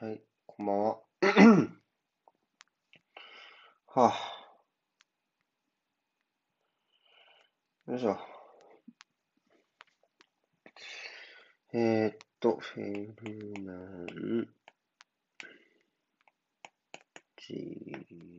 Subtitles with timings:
[0.00, 0.98] はい、こんばんは。
[3.88, 4.14] はあ。
[7.90, 8.16] よいしょ。
[11.72, 14.46] えー、っと、フェルナン、
[17.36, 18.38] ジー、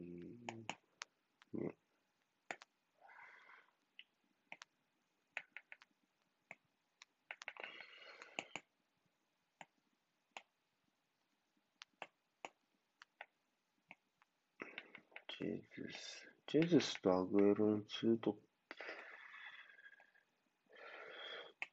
[15.40, 16.28] ジェズス。
[16.48, 18.40] ジェズスとアグエロのツートップ。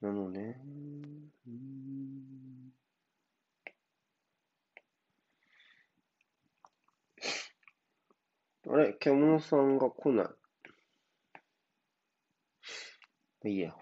[0.06, 0.56] なのね。
[1.48, 2.70] ん
[8.68, 10.26] あれ、獣さんが来ない。
[10.26, 10.32] ま
[13.46, 13.74] あいいや。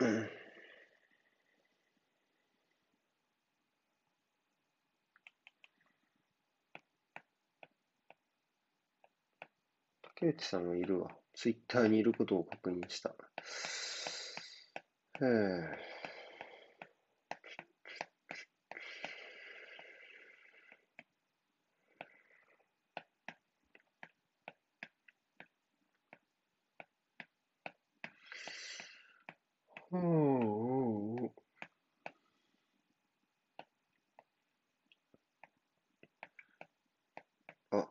[0.00, 0.37] うん
[10.20, 11.10] 竹内さんはいるわ。
[11.32, 13.14] ツイッターにいることを確認した。
[15.20, 15.88] へえ。
[29.90, 31.30] ほう
[37.70, 37.88] あ、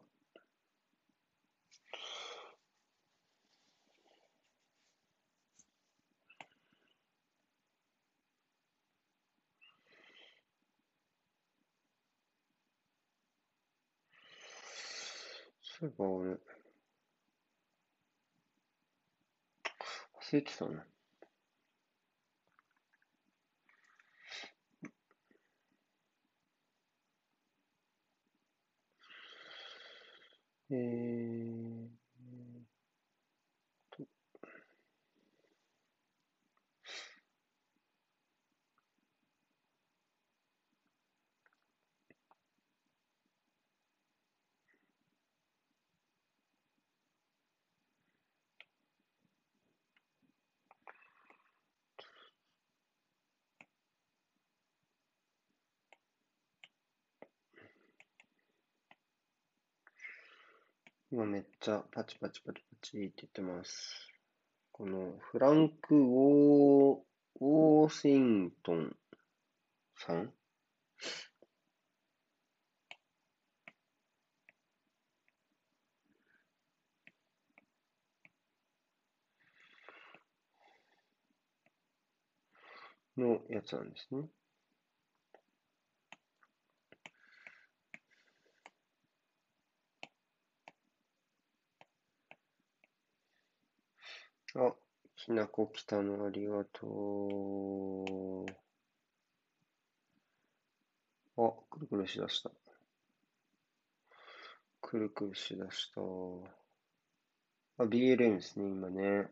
[15.62, 16.38] そういえば俺、
[20.60, 20.88] 忘
[61.18, 64.08] 今めっちゃパチパチパチパチって言ってます。
[64.72, 66.98] このフランク・ウォー、
[67.42, 68.96] ウォーシントン
[69.96, 70.32] さん？
[83.18, 84.22] のやつなんですね。
[94.60, 94.74] あ、
[95.16, 98.46] きなこ来たのありがとう。
[101.40, 102.50] あ、くるくるしだした。
[104.82, 106.02] くるくるしだした。
[106.02, 109.28] あ、BLM ですね、今ね。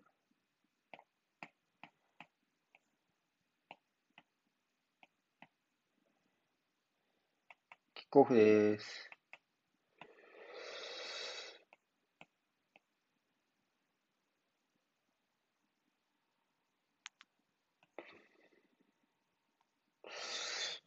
[7.95, 9.14] キックオフです。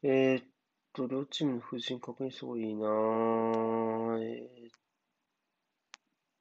[0.00, 0.44] えーっ
[0.92, 4.22] と、両チームの布陣確認すごいいいなぁ。
[4.22, 4.70] えーっ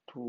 [0.05, 0.19] と、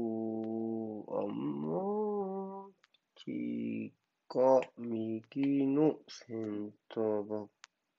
[1.14, 2.70] アマ
[3.16, 3.92] キ
[4.30, 7.48] が右のセンターバッ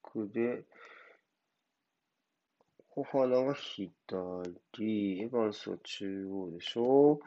[0.02, 0.66] クで、
[2.88, 3.92] ホファナが左、
[5.22, 7.20] エヴァンスは中央でしょ？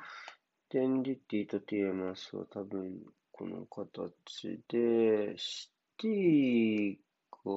[0.71, 3.01] デンリティとティエマスは多分
[3.31, 6.99] この形で、シティが、
[7.45, 7.51] お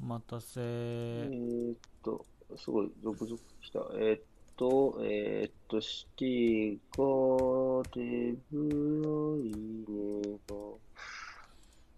[0.00, 0.60] 待たせ。
[0.62, 1.74] えー。
[1.74, 2.24] っと、
[2.56, 3.80] すごい、続々来た。
[3.96, 4.18] えー。
[4.18, 4.20] っ
[4.56, 5.50] と、えー。
[5.50, 8.70] っと、シティが、デブ
[9.02, 9.10] ラ
[9.44, 9.52] イ
[9.86, 10.54] ネが、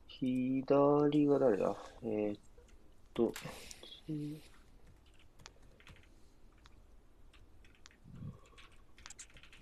[0.08, 2.36] 左が誰だえー。
[2.36, 2.40] っ
[3.14, 3.32] と、
[4.08, 4.36] ち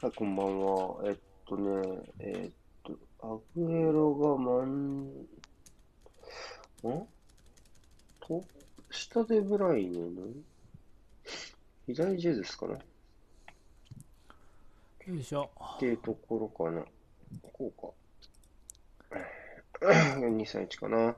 [0.00, 1.02] はい、こんばんは。
[1.04, 1.80] えっとね、
[2.18, 2.52] えっ
[2.84, 2.92] と、
[3.22, 5.10] アグエロが真ん、ん
[8.20, 8.44] と、
[8.90, 10.10] 下でブライネの？
[11.86, 12.74] 左ジェズスかな
[15.06, 15.50] よいしょ。
[15.76, 16.84] っていうところかな。
[17.54, 17.88] こうか。
[19.80, 21.16] 4231かな。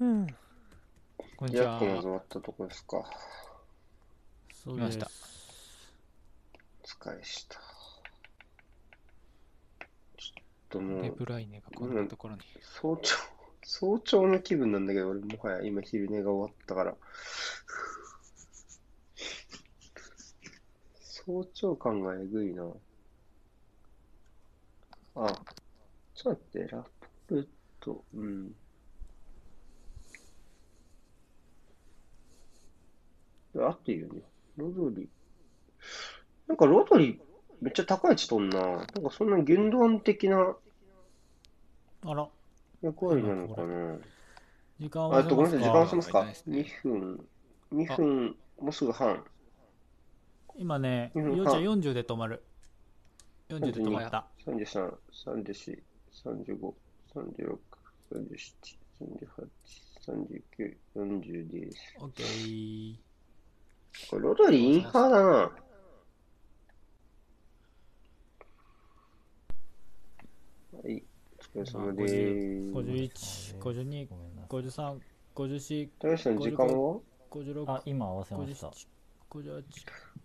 [0.00, 0.26] うん。
[1.36, 1.94] こんにちはジャック。
[1.96, 3.04] も終わったとこですか。
[4.66, 4.98] そうです。
[4.98, 5.06] 来ま
[6.82, 7.54] お疲れした。
[10.16, 12.40] ちょっともう、デブライネがこんなところに？
[12.60, 13.14] 早朝、
[13.62, 16.96] 早朝の気分なんだけど、俺もはや今昼寝が終わったから。
[21.00, 22.64] 早朝感がえぐいな。
[25.14, 25.28] あ、
[26.12, 26.84] ちょっと待って、ラ
[27.28, 27.48] ポル
[27.78, 28.52] ト、うん。
[33.60, 34.22] あっていうね。
[34.56, 35.08] ロドリ。
[36.48, 37.20] なんかロドリ、
[37.60, 38.60] めっちゃ高い位置とんな。
[38.60, 40.56] なんかそんなギュンドアン的な
[42.04, 42.28] あら、
[42.82, 43.96] 役割なのかな。
[44.78, 47.26] 時間あ、えっと、ごめんなさい、時間押せますかないですね ?2 分、
[47.72, 49.24] 2分、もうすぐ半。
[50.56, 52.42] 今ね、うんようちゃん40で止まる。
[53.48, 54.26] 40で止まった。
[54.46, 54.92] 33、
[55.24, 55.82] 34、
[56.24, 56.74] 35、
[57.14, 57.58] 36、
[58.12, 59.48] 37、38、
[60.06, 61.96] 39、40です。
[62.00, 63.05] オッケー。
[64.10, 65.26] これ、ロドリインハーだな。
[65.26, 65.52] は
[70.84, 71.02] い、
[71.38, 72.72] お疲れ様でーす。
[72.72, 74.48] 51、52、ごめんなさい。
[74.48, 75.00] 53、
[75.34, 77.00] 54、高橋さん、時間は
[77.30, 78.68] 56、あ、今合わせました。
[78.68, 78.86] 57、
[79.30, 79.64] 58、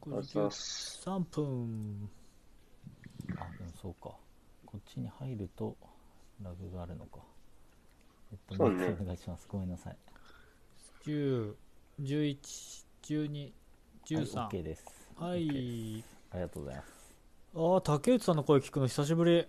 [0.02, 0.50] 59、
[1.04, 2.10] 3分。
[3.38, 4.16] あ、でもそうか。
[4.66, 5.76] こっちに入ると
[6.42, 7.20] ラグがあるのか。
[8.32, 9.18] えっと、ねお願い。
[9.18, 9.48] します。
[9.50, 9.98] ごめんなさい。
[11.06, 11.56] 10、
[12.02, 13.54] 11、12、
[14.10, 14.48] はい、13。
[14.50, 14.86] OK です。
[15.18, 16.04] はい。
[16.32, 17.16] ありがとうございます。
[17.56, 19.46] ああ、竹内さんの声聞くの久しぶり。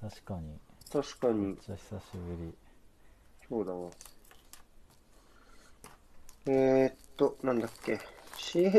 [0.00, 0.58] 確かに、
[0.92, 2.54] 確かにめっ、ちゃ久しぶり。
[3.48, 3.90] そうだわ。
[6.46, 7.98] えー、っと、なんだっけ。
[8.36, 8.70] 試合、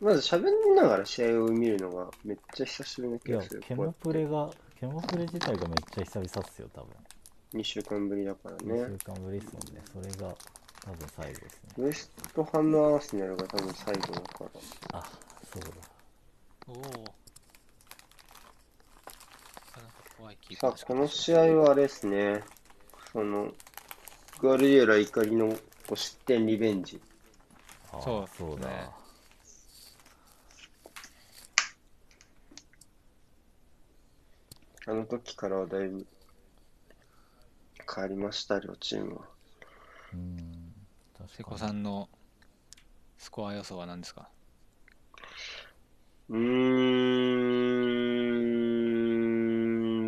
[0.00, 6.90] まず喋りながら試合を見るのがめっちゃ久しぶりない気やがする。、ケモプレが、ケモプレ自体がめっちゃ久々っすよ、多分。
[7.54, 9.12] 2週間ぶりだから2ね週。
[9.12, 9.82] 間ぶりっすもんね。
[9.92, 10.34] それが
[10.84, 11.70] 多分最後ですね。
[11.78, 14.44] ウエストハムアーセナルが多分最後だか
[14.92, 15.00] ら。
[15.00, 15.04] あ、
[15.52, 15.68] そうだ。
[16.68, 16.76] おお。
[16.76, 17.02] なかな
[19.82, 22.42] か怖い気さあ、この試合はあれですね。
[23.12, 23.52] その、
[24.40, 27.00] グアルディオラ怒りの5失点リベンジ。
[27.92, 28.68] あそうそうだ。
[28.68, 28.90] ね
[34.86, 36.06] あの時からはだいぶ
[37.94, 39.22] 変わりました、両チームは。
[40.12, 40.53] うん。
[41.28, 42.08] 瀬古さんの
[43.18, 44.28] スコア予想は何ですか？
[46.30, 46.40] うーん、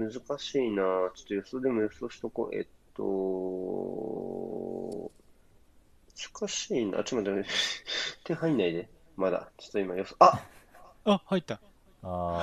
[0.01, 0.83] 難しいな。
[1.15, 2.57] ちょっと予想でも予想しとこう。
[2.57, 3.03] えっと、
[6.41, 7.05] 難しいな。
[7.05, 7.49] ちょっと待って、
[8.25, 8.89] 手入んないで。
[9.17, 9.49] まだ。
[9.59, 10.43] ちょっと今予想、あ
[11.05, 11.61] あ、入った。
[12.03, 12.41] あ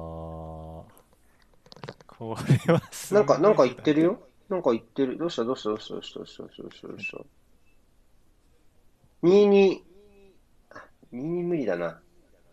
[0.00, 0.04] ー
[2.06, 2.36] こ
[2.66, 4.20] れはすごいなんか、なんか言ってるよ。
[4.48, 5.18] なんか言ってる。
[5.18, 5.68] どうしたどうした？
[5.70, 5.94] どうした？
[5.94, 6.18] どうした？
[6.20, 6.42] どうした？
[6.42, 6.88] どうした？
[6.88, 7.18] どうした？
[9.24, 9.80] 22、
[10.70, 11.98] あ、22無理だな。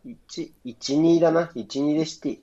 [0.06, 1.52] 1、12だな。
[1.54, 2.40] 12でして。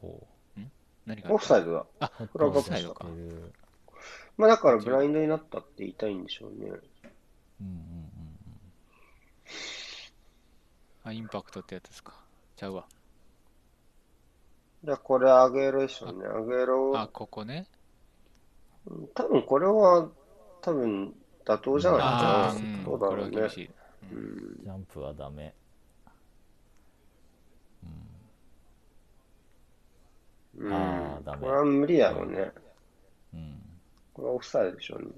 [0.00, 0.26] ほ
[1.04, 1.86] 何がオフサイドだ。
[2.00, 2.28] あ、う。
[2.28, 3.06] これはオフサイドか
[4.38, 6.56] まあだからブラインドになったって言いたいんでしょうね。
[6.60, 8.08] うんうんうん
[11.04, 12.14] あ、インパクトってやつですか？
[12.56, 12.86] ちゃうわ。
[14.84, 16.26] じゃあこれアゲロでしょうね。
[16.26, 17.66] アゲロ、あ、ここね。
[18.86, 20.08] うん多分これは、
[20.60, 22.60] 多分妥当じゃないあかあ、うな。
[22.60, 23.36] ん、どうこだろうね。
[23.36, 23.70] れは厳しい。
[24.12, 24.62] うんうん。
[24.64, 25.54] ジャンプはダメ。
[30.56, 32.50] うんあーダメこれは無理やろうね。
[33.32, 33.62] うん。
[34.12, 35.08] これはオフサイドでしょうね。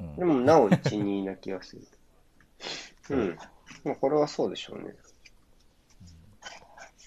[0.00, 0.16] うん。
[0.16, 1.82] でもなお1、2な気がする。
[3.10, 3.36] うん。
[3.84, 4.94] まあこれはそうでしょうね。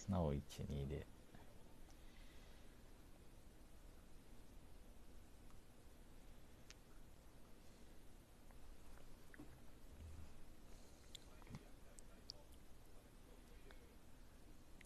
[0.10, 0.40] なお1、
[0.70, 1.06] 2で。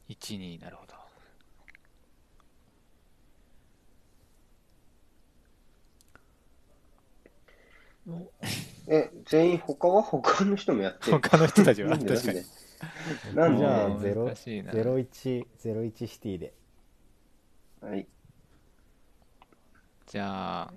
[0.09, 0.95] 1、2、なるほど。
[8.88, 11.13] え、全員他は他の人もやってる。
[11.19, 11.89] 他の人たちは？
[11.89, 12.13] なんで？
[12.15, 12.43] 確かに。
[13.33, 13.57] なんで？
[13.57, 16.53] じゃあ、うんゼロ難しいなゼロ一ゼロ一シティで。
[17.81, 18.07] はい。
[20.05, 20.74] じゃあ、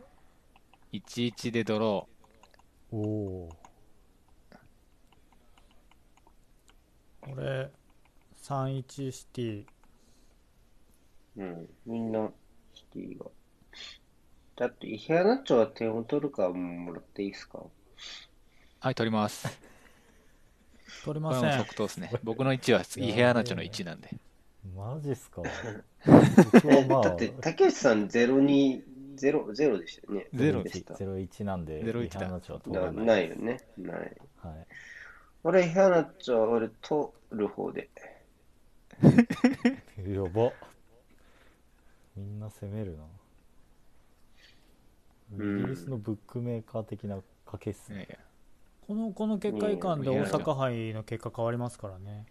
[0.90, 2.08] 11でドロ
[2.90, 3.50] おお。
[7.30, 7.70] 俺、
[8.48, 9.64] 31シティ。
[11.36, 11.68] うん。
[11.84, 12.30] みんな、
[12.72, 13.26] シティが。
[14.56, 17.58] だって、イヘアナッチョは点を取るかもらっていいですか？
[18.80, 19.46] はい、取ります。
[21.04, 22.10] 取りません即答ですね。
[22.24, 24.08] 僕の1はイヘアナチョの1なんで。
[24.74, 25.42] マジっすか？
[26.88, 28.82] まあだって、竹内さん02、
[29.14, 30.26] 0、ゼロでしたよね。
[30.32, 30.94] ゼロでした。
[30.94, 33.58] 01なんで01リハナチョは通だらないないよね。
[33.76, 34.16] ない。
[34.38, 34.66] はい
[35.44, 37.90] 俺、イヘアナッチョは俺、取る方で。
[40.06, 40.52] やば。
[42.16, 43.04] みんな攻めるな。
[45.36, 45.60] うん。
[45.60, 48.18] イギリスのブックメーカー的な賭けっすね、ね
[48.86, 52.26] このこの結果以下で大阪杯の結果変わりますからね。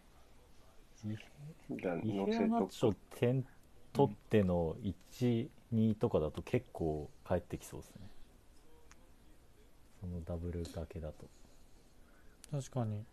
[1.06, 3.46] イヘアナとチョ点
[3.94, 8.10] 取っての1、2とかだと結構返ってきそうですね。
[10.02, 11.28] そのダブル掛けだと。
[12.52, 13.06] 確かに。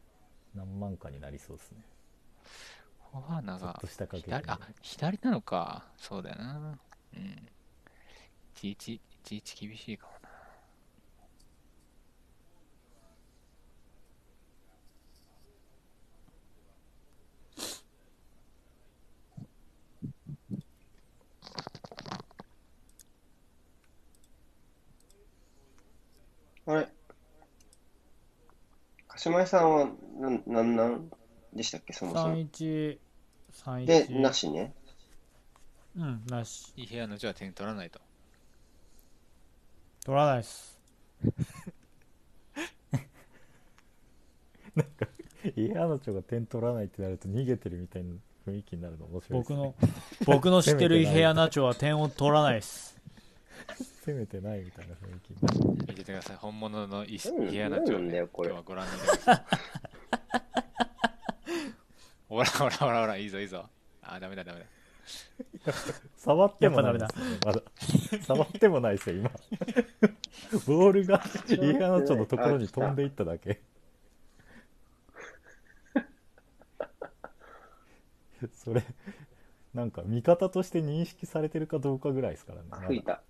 [0.55, 1.79] 何万かになりそうですね
[3.21, 5.85] フォアナがちょっとした掛け左、あ、左なのか。
[5.97, 6.79] そうだよな。
[7.17, 7.49] うん。
[8.57, 10.29] 11、11厳しいかもな。
[26.67, 26.89] あれ
[29.09, 31.11] 鹿島井さんは、なん、なんなん？
[31.55, 32.37] でしたっけ、そもそも。
[32.37, 32.99] 31
[33.85, 34.75] で、31なしね。
[35.97, 38.01] うんなしイヘアナチョは点取らないと。
[40.05, 40.79] 取らないっす
[45.57, 48.11] イヘアナチョが点取らないってなると逃げてるみたいな
[48.47, 49.75] 雰囲気になるの面白いです、ね、僕の
[50.27, 53.01] 僕の知ってるイヘアナチョは点を取らないっす
[54.05, 56.37] 攻めてないみたいな雰囲気になる見ててください。
[56.37, 60.44] 本物のイうんイヘアナチョを、なんだよこれ今日はご覧になります。
[62.35, 63.69] ほらほらほらほら、いいぞいいぞ。
[64.03, 64.67] あ、ダメだダメだ。
[66.17, 67.63] 触ってもないですよねまだ。
[68.23, 69.31] 触ってもないですよ今。
[70.67, 73.61] ボールがイヘアナチョのところに飛んでいっただけ。
[78.53, 78.83] それ
[79.73, 83.23] なんか味方として認識されてるかどうかぐらいですからね吹いた。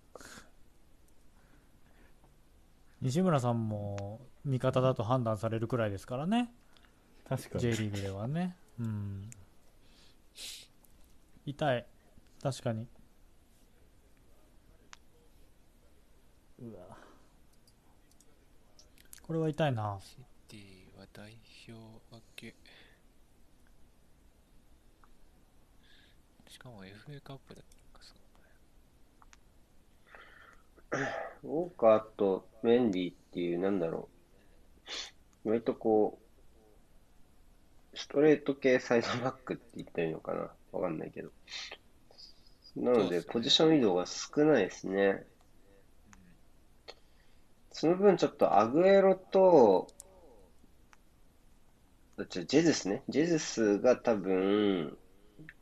[3.02, 6.52] 西村さんも味方だと判断されるくらいですからね。
[7.28, 9.31] 確か J にリーグではねうん。
[11.47, 11.87] 痛い。
[12.43, 12.87] 確かに。
[16.61, 16.97] うわ。
[19.23, 19.99] これは痛いな。
[20.02, 20.16] シ
[20.49, 21.38] ティは代
[21.69, 21.73] 表
[22.11, 22.54] 分け。
[26.49, 28.25] しかも FA カップだったかそう
[31.43, 34.09] ウォーカーとメンディっていう、なんだろ
[35.45, 35.49] う。
[35.50, 36.24] 割とこう、
[37.95, 40.51] ストレート系サイドバックって言ったらいいのかな？
[40.73, 41.31] わかんないけど。
[42.77, 45.25] なので、ポジション移動が少ないですね。
[47.71, 49.89] その分、ちょっとアグエロと、
[52.19, 53.03] あじゃジェズスね。
[53.09, 54.97] ジェズスが多分、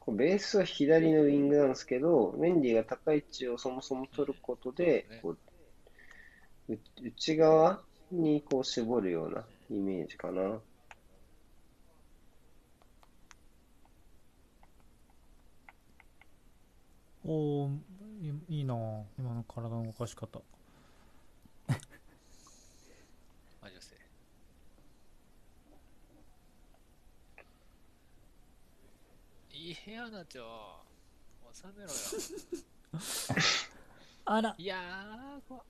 [0.08, 5.36] ベースは左のウィングなんですけど、メンディが高い位置をそもそも取ることで、こ
[6.68, 10.58] うう内側にこう絞るようなイメージかな。
[17.32, 17.70] おー
[18.20, 18.74] いいいな
[19.18, 20.42] 今の体の動かし方
[21.66, 21.74] マ
[23.70, 23.80] ジで。
[29.50, 30.82] いい部屋だちょ。
[31.54, 31.88] 収めろよ。
[34.26, 35.62] あらいやー、怖っ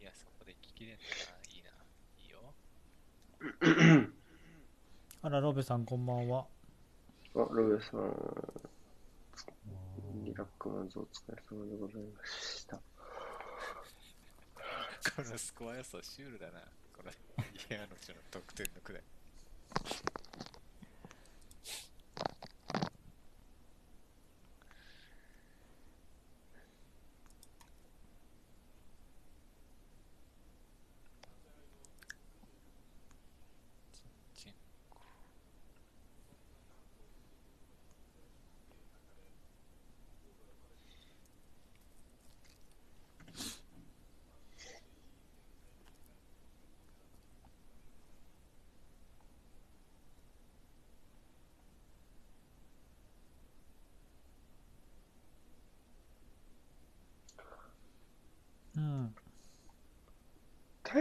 [0.00, 1.08] いや、そこで聞きれんのな。
[1.50, 1.70] いいな。
[2.16, 2.54] いいよ。
[5.20, 6.46] あらロベさんこんばんは
[7.34, 8.00] あ、ロベさん、
[10.32, 12.76] リラックマンズお疲れ様でございました。
[12.76, 12.82] こ
[15.18, 16.60] のスコア予想シュールだな。
[16.96, 17.14] このイ
[17.68, 19.02] ヤーのちの得点のくらい。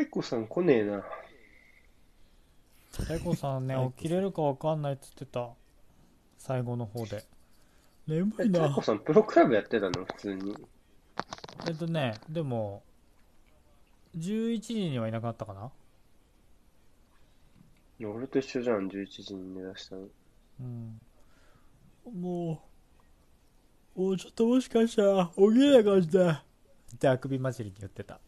[0.02, 1.04] 太鼓さん来ねえな。
[2.92, 5.52] 太鼓さんね起きれるかわかんないっつってた
[6.40, 7.24] 最後の方で
[8.08, 10.04] 眠え、いな太鼓さんプロクラブやってたの？
[10.06, 10.56] 普通に。
[11.68, 12.82] えっとね、でも、
[14.18, 15.72] 11時にはいなくなったかな
[18.04, 20.08] 俺と一緒じゃん、11時に寝だしたの。
[20.62, 21.00] うん。
[22.20, 22.64] も
[23.96, 26.44] う、もうちょっともしかしたら起きれないかもしれない。
[26.96, 28.20] ってあくび混じりに言ってた。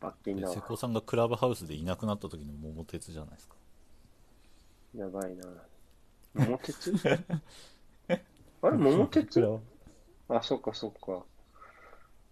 [0.00, 0.54] 罰金だわ。
[0.54, 3.54] で瀬古さんがクラブハウスでいなくなった時の桃鉄じゃないですか
[4.96, 5.44] やばいな。
[6.34, 6.92] 桃鉄？
[8.62, 9.42] あれ桃ク鉄
[10.28, 11.24] あ、そっかそっか。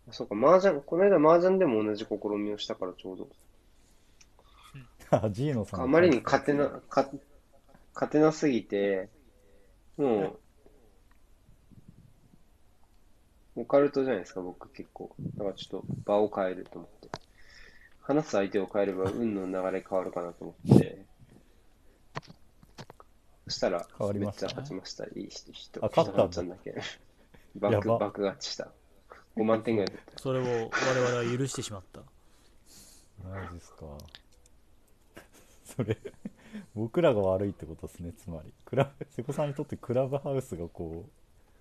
[0.08, 3.28] あそっか、麻雀、この間麻雀でも同じ試みをしたからちょうど。
[5.10, 7.10] あ ジーノさんあまりに勝てな、か
[7.94, 9.08] 勝てなすぎて、
[9.96, 10.38] も
[13.56, 15.14] う、オカルトじゃないですか、僕結構。
[15.36, 16.97] だからちょっと場を変えると思って。
[18.08, 21.04] 話す相手を変えれば運の流れ変わるかなと思って。
[23.46, 25.04] そしたら、変わりましためっちゃ勝ちました。
[25.04, 26.74] いい人、人、あ勝ったんだ人んだけ。
[27.56, 28.68] バック、やばバック勝ちした。
[29.36, 30.22] 5万点ぐらいだった。
[30.22, 32.00] それを我々は許してしまった。
[33.22, 33.84] マジですか
[35.64, 35.98] それ
[36.74, 41.10] 僕らが悪いってことですねつまりクラ瀬古さんにとってクラブハウスがこう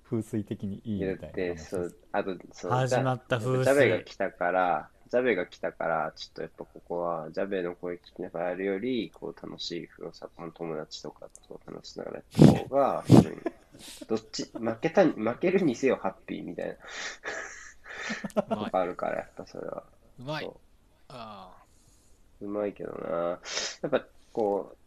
[0.09, 13.03] 風水的にいいいやみたいなだって、話そう、あと、そう、始まった風水ジャベが来たから、ジャベが来たから、ちょっとやっぱここは、ジャベの声聞きながらやるより、こう楽しい風呂坂の友達とかと話しながらやった方が、
[14.07, 16.77] どっち、負けたに、負けるにせよハッピーみたい
[18.35, 19.83] な、とかあるから、やっぱそれは。
[20.19, 20.59] うまいそ
[21.09, 21.63] あ
[22.41, 23.39] ううまいけどな。
[23.81, 24.77] やっぱこう、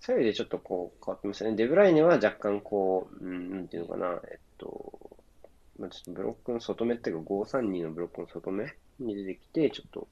[0.00, 1.56] そういう意味でちょっとこう変わってましたね。
[1.56, 4.97] デブライネは若干こう、うん、なんていうのかな、えっと、
[5.78, 8.64] まあ、ちょっとブロックの外目っていうか532のブロックの外目
[8.98, 10.08] に出てきて、ちょっと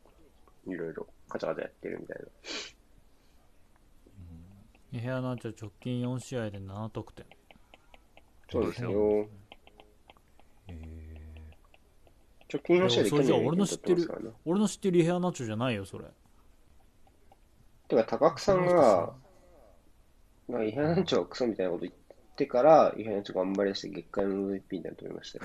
[0.69, 2.27] いろいろカチャカチャやってるみたいな。
[5.01, 7.27] 部屋の直近4試合で7得点。
[8.51, 9.29] そうですよ。
[10.69, 11.27] え
[12.53, 14.35] 直近の試合で去年俺の知ってる。
[14.45, 16.05] 俺の知ってるリヘアナチョじゃないよ、それ。
[17.89, 19.15] てか、高久さんが、
[20.49, 22.06] なんかイヘナンチョはクソみたいなこと言って
[22.45, 25.41] から、イヘナンチョ頑張り出して月間 MVP みたいなの取りました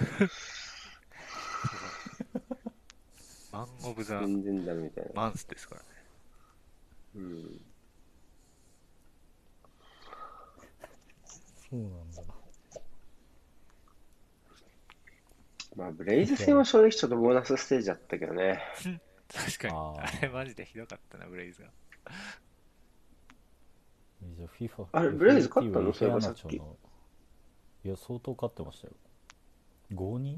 [3.58, 5.12] マン・オブ・ザ・全然ダメみたいな。
[5.14, 5.88] マンスですからね。
[7.16, 7.62] うん。
[11.70, 12.24] そうなんだ
[15.76, 18.62] まあ、ブレイズ戦は正直ちょっとボーナスステージだったけどね。
[19.34, 19.74] 確かに。
[19.74, 21.70] あれマジでひどかったな、ブレイズが。
[24.42, 25.94] えじゃあ FIFA あれブレイズ勝ったの？
[25.94, 26.62] そういえばはさっきい
[27.84, 28.94] や相当勝ってましたよ
[29.94, 30.38] 5-2?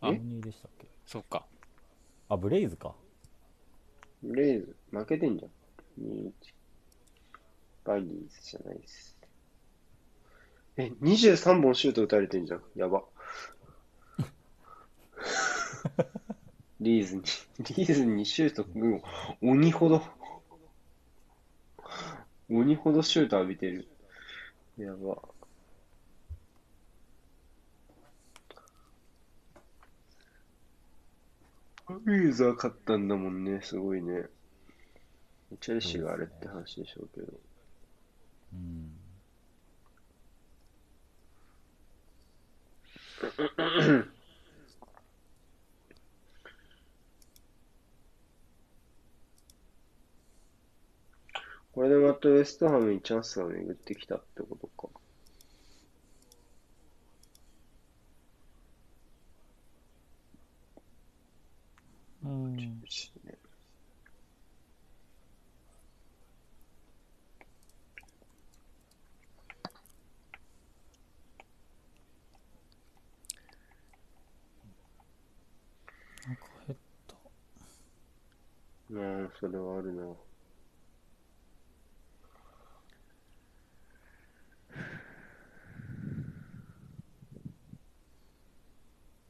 [0.00, 0.86] あ5-2でしたっけ？
[1.06, 1.46] そっか。
[2.28, 2.94] あブレイズか
[4.22, 5.50] ブレイズ、負けてんじゃん。
[6.02, 6.32] 2-1。
[7.84, 9.18] バギーズじゃないです。
[10.78, 12.62] え、23本シュート打たれてんじゃん。
[12.74, 13.04] やば。
[16.80, 17.22] リーズに、
[17.76, 19.02] リーズにシュート、うん
[19.42, 20.02] 鬼ほど、
[22.48, 23.86] 鬼ほどシュート浴びてる。
[24.78, 25.34] やば。
[32.06, 34.24] リーズは勝ったんだもんね、すごいね。
[35.60, 37.32] チェルシーがあれって話でしょうけど。
[38.54, 38.90] うん
[51.74, 54.88] これでまたウエストハムにチャンスが巡ってきたってことか。
[62.24, 62.56] うん。
[62.56, 63.38] ね
[76.26, 77.16] なんか減った。
[78.90, 80.33] まあ、それはあるな。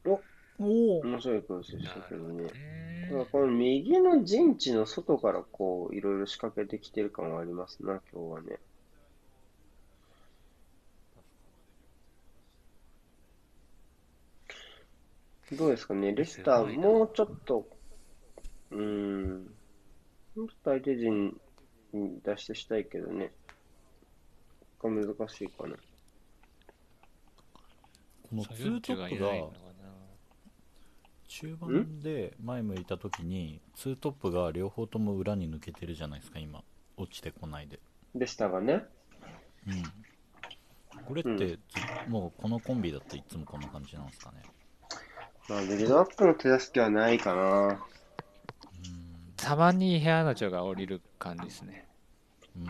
[0.05, 0.21] お
[0.59, 2.49] お面白いクロスでしたけどね。
[2.53, 8.59] えただこの右の陣地の外からこう、いろいろ仕掛けてきてる感はありますな、今日はね。
[15.51, 17.67] どうですかね、レスター、もうちょっと、
[18.71, 19.43] うーん、
[20.35, 21.39] もうちょっと相手陣
[21.93, 23.31] に出してしたいけどね。
[24.81, 25.75] が難しいかな。
[28.29, 29.64] このサツートップが。
[31.27, 36.63] 中盤で前向いた時にツートップが両方とも裏に抜けてるじゃないですか今
[36.97, 37.79] 落ちてこないで
[38.13, 38.85] レスターがね、
[39.67, 39.83] うん
[41.05, 41.59] これってず、
[42.07, 44.41] もうこのコンビだといつもこんな感じなんですかね。
[45.47, 47.67] まあ、ビルドアップの手助けはないかな。
[47.67, 47.77] うん。
[49.35, 51.85] たまに部屋の長が降りる感じですね。
[52.57, 52.65] うん。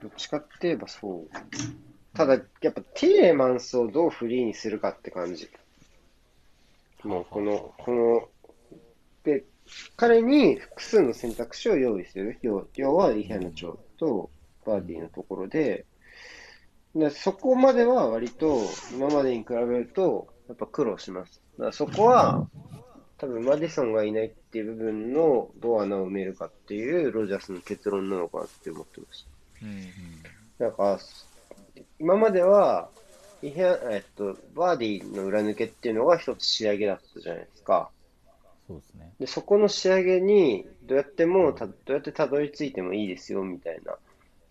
[0.00, 1.28] どっちかって言えばそう。
[2.14, 5.50] ただ、やっぱティーレマンスをどうフリーにするかって感じ。
[7.04, 8.28] もうこの、この、
[9.24, 9.44] で、
[9.96, 12.38] 彼に複数の選択肢を用意する。
[12.42, 14.30] 要要は、リヒャナチョと
[14.66, 15.86] バーディーのところで、
[16.94, 21.40] でそこまでは割と今までに比べると、やっぱ苦労します。
[21.56, 22.48] だからそこは、
[23.18, 29.26] 多分マディソンがいないっていう部分のどう穴を埋めるかっていうロジャースの結論なのかなって思ってまし
[29.60, 29.66] た。
[29.66, 29.88] うん。
[30.58, 30.98] なんか、
[31.98, 32.90] 今までは、
[33.42, 37.90] イヘアえっと、バーディーの裏抜けっていうのが一つ仕上げだったじゃないですか。
[38.66, 39.12] そうですね。
[39.18, 43.96] で、そこの仕上げに、どうやってもた、どうやってたどり着いてもいいですよ、みたいな。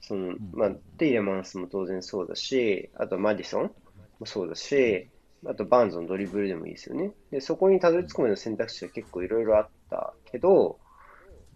[0.01, 3.71] その、まあ、テイレマンスも当然そうだし、あとマディソン
[4.19, 5.07] もそうだし、
[5.45, 7.11] あとバーンズのドリブルでもいいですよね。
[7.31, 10.77] で、そこにたどり着くまでの選択肢が結構いろいろあったけど、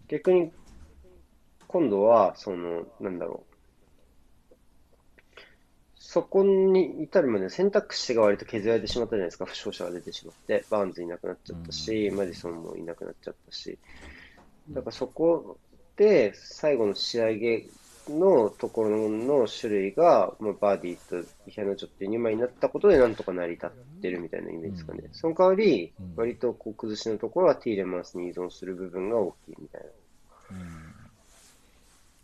[0.08, 0.52] 逆に、
[1.68, 3.53] 今度は、その、なんだろう。
[6.06, 13.78] そこに至るまでの選択肢が割と削られてしまったじゃないですか、負傷者が出てしまって、バーンズいなくなっちゃったし、マディソンもいなくなっちゃったし、
[14.70, 15.58] だからそこ
[15.96, 17.66] で最後の仕上げ
[18.08, 23.70] のところの種類が、まあ、バーディーとイヒャナチョっていう2枚になったことでなんとか成り立っ
[24.02, 25.04] てるみたいなイメージですかね。
[25.12, 29.88] その代わりうん、割とこう崩しのところはティーレマンスに依存する部分が大きいみたいな。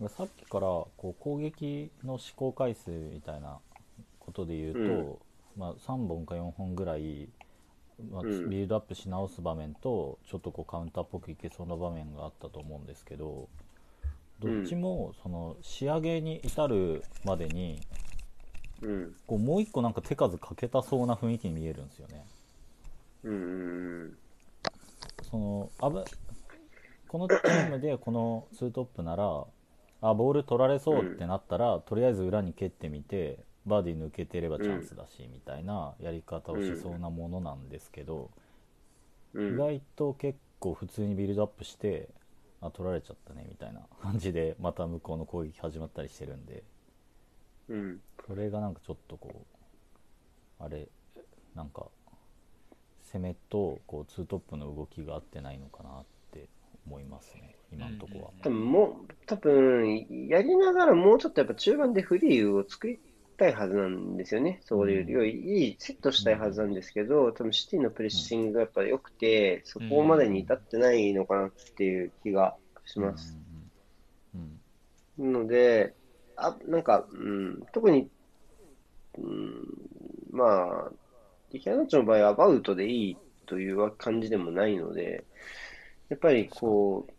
[0.00, 3.58] うん、さっきからこう攻撃の試行回数みたいな
[4.30, 5.18] ことで言うと、うん
[5.56, 7.28] まあ、3本か4本ぐらい、
[8.10, 13.48] まあ、うんビルドアップし直す場面とちょっとこうカウンターっぽくいけそうな場面があったと思うんですけど
[14.38, 17.80] どっちもその仕上げに至るまでに
[18.82, 19.14] うん。
[19.26, 22.24] こうもう一個なんか手数かけたそうな雰囲気に見えるんですよね。
[23.24, 23.36] うんう
[24.06, 24.16] ん
[25.30, 26.02] そのあぶ
[27.08, 29.44] このチームでこのツートップなら
[30.00, 33.38] あボール取られそうってなったら、とりあえず裏に蹴ってみて
[33.70, 38.30] バーディー抜けてればチャンスだし、みたいなやり方をしそうなものなんですけど。
[39.34, 42.08] 意外と結構普通にビルドアップして
[42.60, 46.62] あ取られちゃったねみたいな感じでまた向こうの攻撃始まったりしてるんで
[47.68, 48.00] うん。
[48.26, 50.88] それがなんかちょっとこうあれ
[51.54, 51.86] なんか
[53.12, 56.48] 攻めとこうツートップの動きが合ってないのかなって
[56.86, 58.30] 思いますね今のとこは。
[58.42, 62.98] 多分もう、多分、やりながらもうちょっとやっぱ中盤でフリーを作り
[63.40, 64.60] たいはずなんですよね。
[64.64, 65.26] そこで言うと、うん。
[65.26, 73.38] いいセットしたいはずなんですけど、多分シティのプレッシングがやっぱ良くて、そこまでに至ってないのかなっていう気がします。
[75.18, 75.32] うん。
[75.32, 75.94] ので、
[76.36, 78.10] あ、なんか、うん、特に、
[79.18, 79.64] うん、
[80.30, 80.92] まあ、
[81.50, 85.24] イキャナチョの場合はアバウトでいいという感じでもないので、
[86.10, 87.12] やっぱりこう、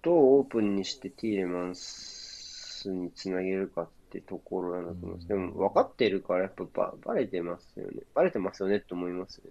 [0.00, 5.28] どうオープンにしてティーレマンスにつなげるかってところだと思います。
[5.28, 8.02] でも分かってるからやっぱバ、バレてますよね。
[8.14, 9.50] バレてますよねって思いますね。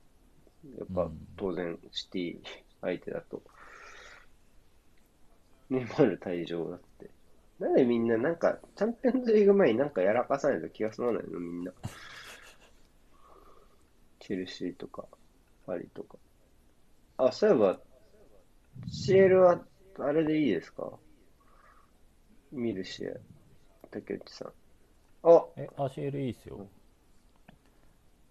[0.79, 2.37] やっぱうん当然シティ
[2.81, 3.41] 相手だと。
[5.69, 7.09] ネイマール退場だって。
[7.59, 11.71] なんでみんななんか、チャンピオンズリーグ前になんかやらかさないと気が済まないのみんな。
[14.19, 15.05] チェルシーとか、
[15.65, 16.17] パリとか。
[17.17, 17.79] あ、そういえば、
[18.87, 19.65] CL は、
[19.99, 20.91] あれでいいですか？
[22.51, 23.13] 見る試合。
[23.91, 24.47] 竹内さん。
[25.23, 26.67] あ、え RCL いいっすよ。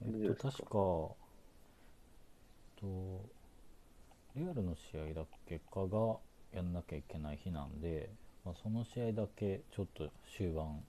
[0.05, 1.17] えっと、確か、
[2.77, 3.37] えっと、
[4.37, 6.17] レアルの試合だけかが
[6.53, 8.11] やんなきゃいけない日なんで、
[8.45, 10.83] まあ、その試合だけちょっと終盤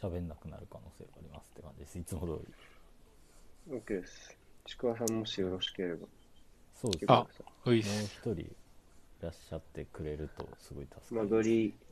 [0.00, 1.98] 喋んなくなる可能性がありますって感じです。
[1.98, 2.44] いつも通
[3.68, 3.74] り。
[3.76, 4.36] OK です。
[4.64, 6.06] ちくわさんもしよろしければ。
[6.74, 7.14] そうですね。
[7.14, 7.26] も
[7.72, 8.04] うす。
[8.04, 8.46] 一人い
[9.20, 11.89] らっしゃってくれるとすごい助かります。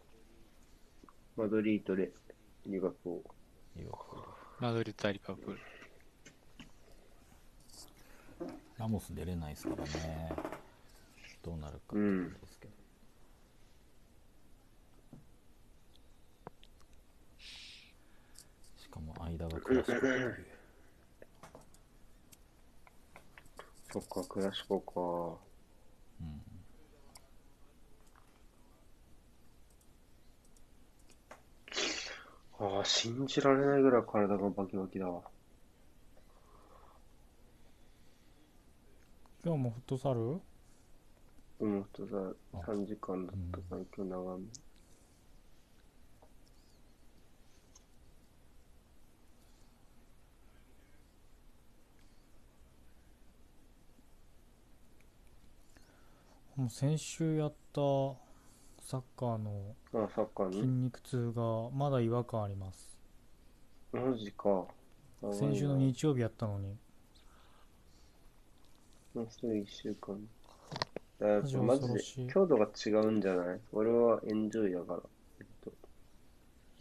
[1.38, 2.10] マドリーとレ、
[2.66, 3.22] リバプール。
[3.76, 4.22] リバプール
[4.58, 5.60] マドリード対リバプール。
[8.76, 10.32] ラモス出れないですからね。
[11.44, 12.72] どうなるかってうんことですけど。
[18.76, 20.46] しかも間がクラシコっていう。
[23.92, 25.38] そっか、クラシコか。
[26.20, 26.47] うん
[32.60, 35.22] ああ、信じられないぐらい体がバキバキだわ。
[39.44, 40.40] 今日もフットサル？
[41.60, 43.58] うん、サル、3時間だった。
[43.58, 44.44] から、今日長め。
[56.56, 57.80] もう先週やった
[58.90, 60.84] サッカーのあ、サッカー筋ね。
[60.84, 62.96] 肉痛がまだ違和感あります
[63.92, 64.64] マジか。
[65.30, 66.74] 先週の日曜日やったのに
[69.14, 70.18] もうすぐ一週間。
[71.20, 73.60] だからやっマジぱマジで強度が違うんじゃない？
[73.74, 75.00] 俺はエンジョイだから。
[75.40, 75.70] えっと、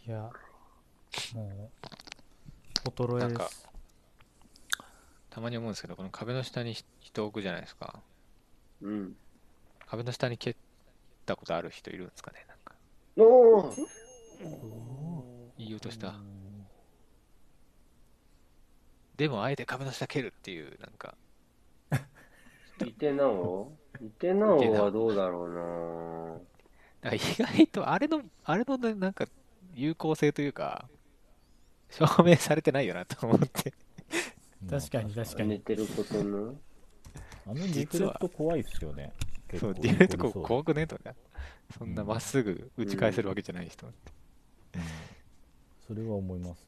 [0.06, 0.30] いや
[1.34, 1.70] も
[2.86, 3.68] う衰えなんかです
[5.28, 8.00] たまに思うんですけど、この壁の下に人置くじゃないですか。
[8.80, 9.14] うん。
[9.86, 10.56] 壁の下に蹴っ
[11.28, 12.74] たことある人いるんですかねなんか。
[13.16, 13.86] おー。
[15.58, 16.14] いい音した。
[19.16, 21.16] でも、あえて壁の下蹴るっていう、なんか、
[22.86, 23.72] いてなお？
[24.00, 25.48] いてなおはどうだろう
[27.02, 27.10] な。
[27.10, 29.26] なんか意外と、あれの、あれのね、なんか、
[29.74, 30.88] 有効性というか、
[31.90, 33.74] 証明されてないよなと思って。
[34.70, 35.48] 確かに確かに。
[35.48, 36.54] 寝てることの？
[37.46, 39.12] あのディフレクト怖いっすよね。
[39.18, 41.14] 結そう、構ディフェントこ怖くねとか、
[41.78, 43.86] そんなまっすぐ打ち返せるわけじゃない人。
[43.86, 43.94] うん
[45.86, 46.66] それは思います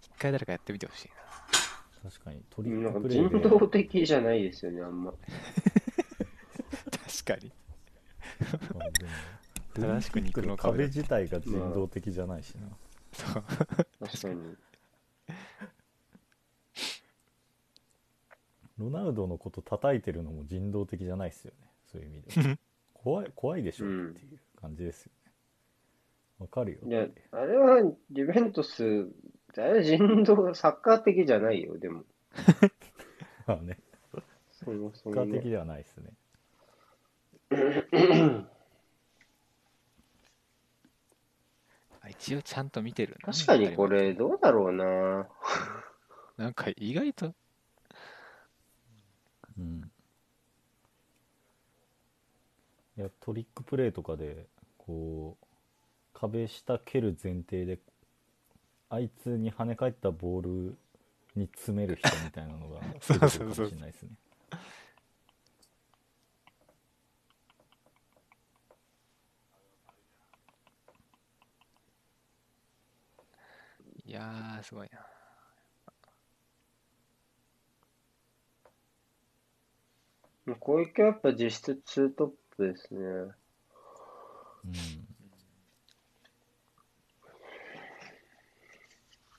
[0.00, 1.14] 一回誰かやってみてほしいな。
[2.08, 5.12] 確かにトリックプレイで人道的じゃないですよね、あんま。
[5.12, 5.24] 確
[7.24, 7.52] かに。
[8.44, 8.48] あ
[9.76, 12.68] でも正しく肉の壁壁自体が人道的じゃないしな、
[13.12, 13.42] そう。
[13.42, 13.66] 確
[14.22, 14.56] かに。
[18.78, 21.68] ロナウドのこと叩いてるのも人道的じゃないっすよね。
[21.92, 22.58] そういう意味では。
[22.92, 25.32] 怖い怖いでしょうんっていう感じですよね。
[26.38, 26.78] わかるよ。
[26.86, 29.08] いや、あれは、ユベントス、
[29.56, 32.04] あれは人道、サッカー的じゃないよ、でも。
[33.46, 33.78] まあね。
[34.50, 35.14] そもそサッ。
[35.14, 36.10] カー的ではないですね。
[42.00, 43.32] あ一応ちゃんと見てるな。
[43.32, 45.28] 確かにこれ、どうだろうな。
[46.36, 47.34] なんか意外と、
[49.58, 49.90] うん
[52.96, 54.46] いやトリックプレイとかで
[54.78, 55.46] こう
[56.12, 57.78] 壁下蹴る前提で
[58.88, 60.76] あいつに跳ね返ったボール
[61.34, 64.10] に詰める人みたいなのが 出てくるかもしれないですね
[74.06, 75.13] いやー、すごいな。
[80.60, 83.00] こういう系はやっぱ実質ツートップですね。
[83.00, 85.04] うん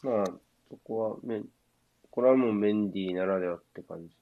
[0.05, 0.25] まあ、
[0.69, 1.45] そこはメン、
[2.11, 4.15] これはもうメンディーならではって感じ。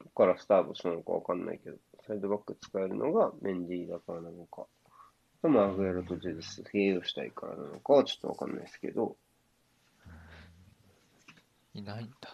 [0.00, 1.76] どこからスタートしたのかわかんないけど、
[2.06, 4.64] サイドバック使えるのがメンディーだからなのか、
[5.42, 9.16] でもアグエロとジェズス併用したいからなのかはちょっとわかんないですけど、
[11.74, 12.30] いないんだ。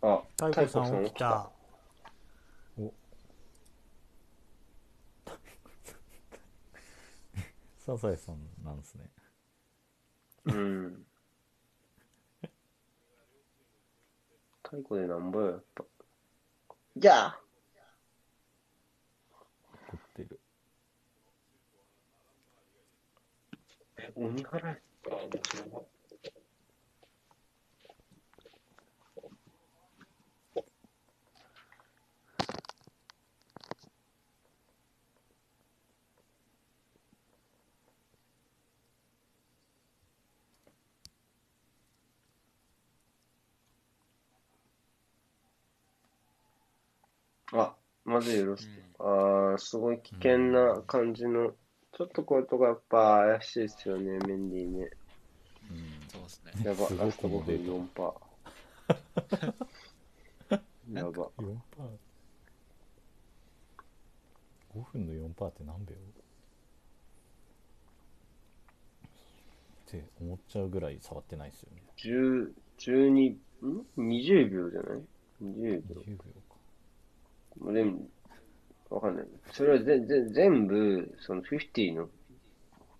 [0.00, 1.50] あ、太鼓さん起きた。
[7.78, 9.04] サザエさんなんですね
[10.44, 11.06] うん。
[14.62, 15.84] 太鼓でなんぼよ、やっぱ。
[16.98, 17.40] じゃあ
[19.88, 20.40] 怒ってる
[24.14, 24.78] 鬼払い。
[47.52, 49.04] あ、まずよろしく。
[49.04, 51.52] ああ、すごい危険な感じの、
[51.92, 54.90] ちょっとこういうとこやっぱ怪しいですよね、メンディーね。
[55.70, 56.52] うんそうですね。
[56.64, 59.54] やば、ラスト5分も出た4パー。
[60.94, 61.10] やば。
[61.10, 61.88] 4%パー
[64.74, 65.94] 5分の4パーって何秒？
[69.88, 75.02] って思っちゃうぐらい触ってないですよね10、12、ん ?20 秒じゃない
[75.42, 76.00] ?20 秒。
[76.02, 76.18] 20秒
[77.60, 78.08] でも、
[78.90, 79.26] わかんない。
[79.52, 82.08] それはぜぜ全部、その50の、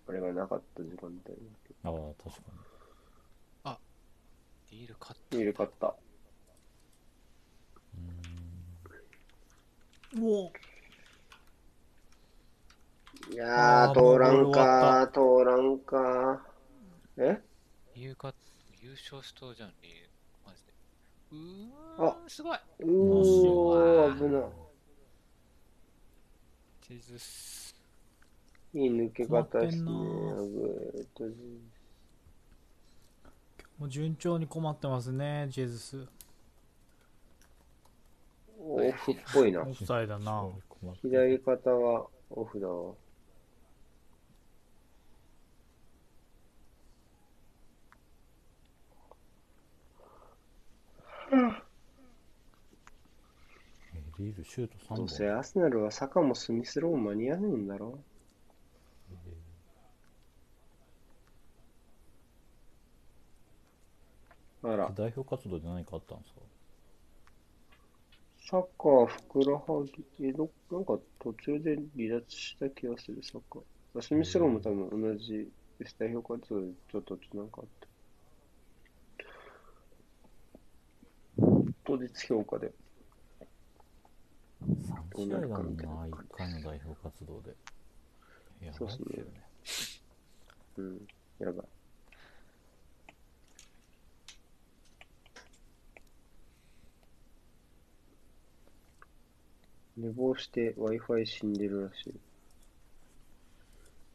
[0.07, 1.21] あれがなかった時間帯だ
[1.67, 1.91] けああ
[2.23, 2.51] 確か
[4.71, 5.37] ディールカッど。
[5.37, 5.95] 入れ買った。
[10.13, 10.51] にうお
[13.31, 16.45] いやー、通らんボー通らんか。
[17.17, 17.41] え
[17.95, 18.33] 優勝
[18.81, 20.08] 優勝しとうじゃん、リーマジで。
[21.31, 21.35] う
[21.97, 22.57] あすごい。
[22.79, 24.43] うー、危な。
[26.81, 27.75] ジェズス。
[28.73, 29.91] いい抜け方ですね。
[33.77, 36.07] もう順調に困ってますね、ジェズス。
[38.59, 39.73] オフっぽいなオ。
[39.73, 40.49] フサイドだな。
[41.01, 42.93] 左肩はオフだわ。
[54.17, 57.99] リールシュート3本どうせアスナルはサカもスミスローも間に合わねえんだろ。
[64.61, 66.41] あら、代表活動で何かあったんですか？
[68.49, 74.01] サッカー、ふくらはぎ、え、ど、なんか途中で離脱した気がする、サッカー。
[74.01, 75.47] スミスローも多分同じ
[75.79, 75.95] です。
[75.97, 77.78] 代表活動でちょっとなんかあった。
[81.89, 82.71] 当日評価で。
[84.61, 87.55] 3試合だもんな1回の代表活動で
[88.63, 89.41] やばいっすよね
[90.77, 91.07] うん、
[91.39, 91.65] やばい。
[99.97, 102.13] 寝坊して Wi-Fi 死んでるらしい。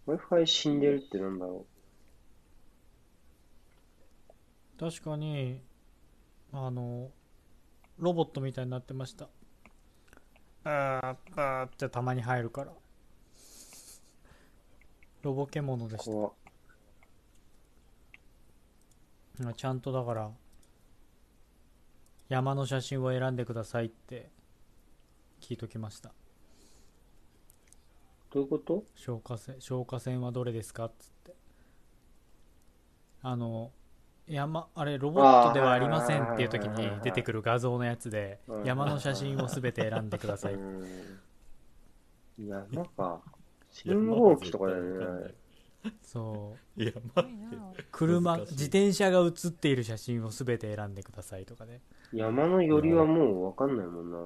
[0.07, 1.67] Wi-Fi 死んでるってなんだろ
[4.79, 5.61] 確かに、
[6.53, 7.11] あの、
[7.99, 9.29] ロボットみたいになってました。
[10.65, 12.73] あーあーってたまに入るから。
[15.23, 15.99] ロボ獣でう。
[15.99, 16.11] した。
[16.11, 16.33] 怖っ
[19.47, 20.31] あちゃんとだから、
[22.29, 24.31] 山の写真を選んでくださいって
[25.41, 26.13] 聞いときました。
[28.33, 28.85] どういうこと？
[28.97, 30.87] 消火栓消火栓はどれですか？
[30.87, 31.35] っつって
[33.23, 33.73] あの
[34.27, 40.85] 山あれロボットではありませんっていう時に出てくる画像のやつでうん山の写真を全て選んでくださいうん。
[42.39, 43.21] 山か。
[43.71, 45.35] 信号機とかだよね。
[46.03, 47.33] そういや待っ
[47.77, 54.19] て車自転車が写っている写真を全て選んでくださいとかね山の寄りはもうわかんないもんな。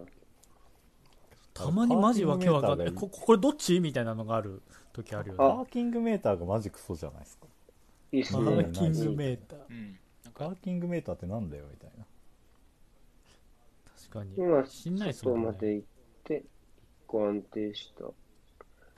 [1.53, 3.81] たまにマジわけわかんないここれどっち？
[3.81, 7.48] みたいなのがある時あるよあねパーキングメーターがマジクソじゃないですか
[8.13, 8.45] いいっすパね。
[8.63, 9.99] ーキングメーターうん。
[10.25, 12.07] なんか、パーキングメーターってなんだよみたいな
[13.97, 15.89] 確かに今、しんないっす外もんねまで行っ
[16.25, 16.45] て、一
[17.07, 18.15] 個安定した。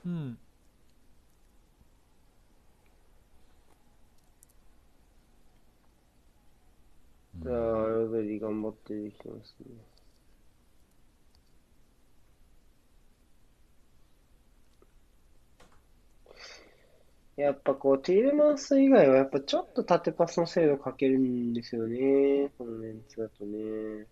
[0.05, 0.37] うん
[7.35, 9.90] じゃあ、ロベリ頑張ってできてますね。
[17.41, 22.51] やっぱこう、ティーレマンス以外はやっぱちょっと縦パスの精度かけるんですよね。
[22.57, 24.07] このメンツだとね。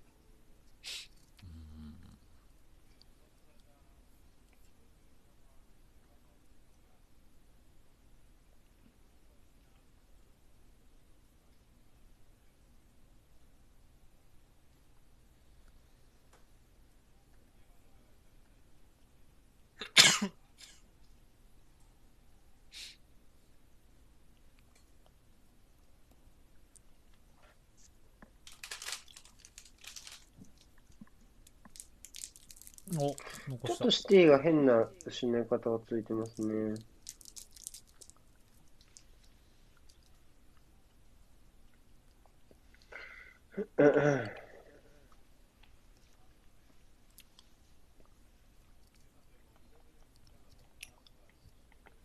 [32.99, 33.15] お
[33.47, 36.75] 残しちょったとシティが変な失い方がついてますね。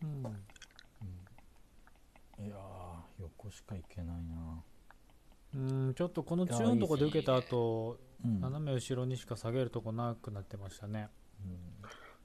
[0.02, 0.44] うん。
[2.44, 4.62] いやー横しか行けないな。
[5.54, 5.58] う
[5.90, 11.08] んちょっとこの中央のとこで受けた後うん斜め後ろにしか下げるとこなくなってましたね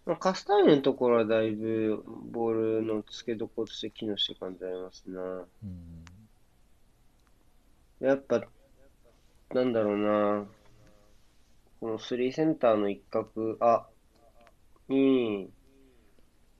[0.05, 5.21] まあカスターニャのところはだいぶボールの付けどころとして機能してる感じありますな。
[5.21, 6.05] うん
[7.99, 8.41] やっぱ、
[9.53, 10.45] なんだろうな。
[11.81, 13.87] このスリーセンターの一角、あ、
[14.87, 15.49] に、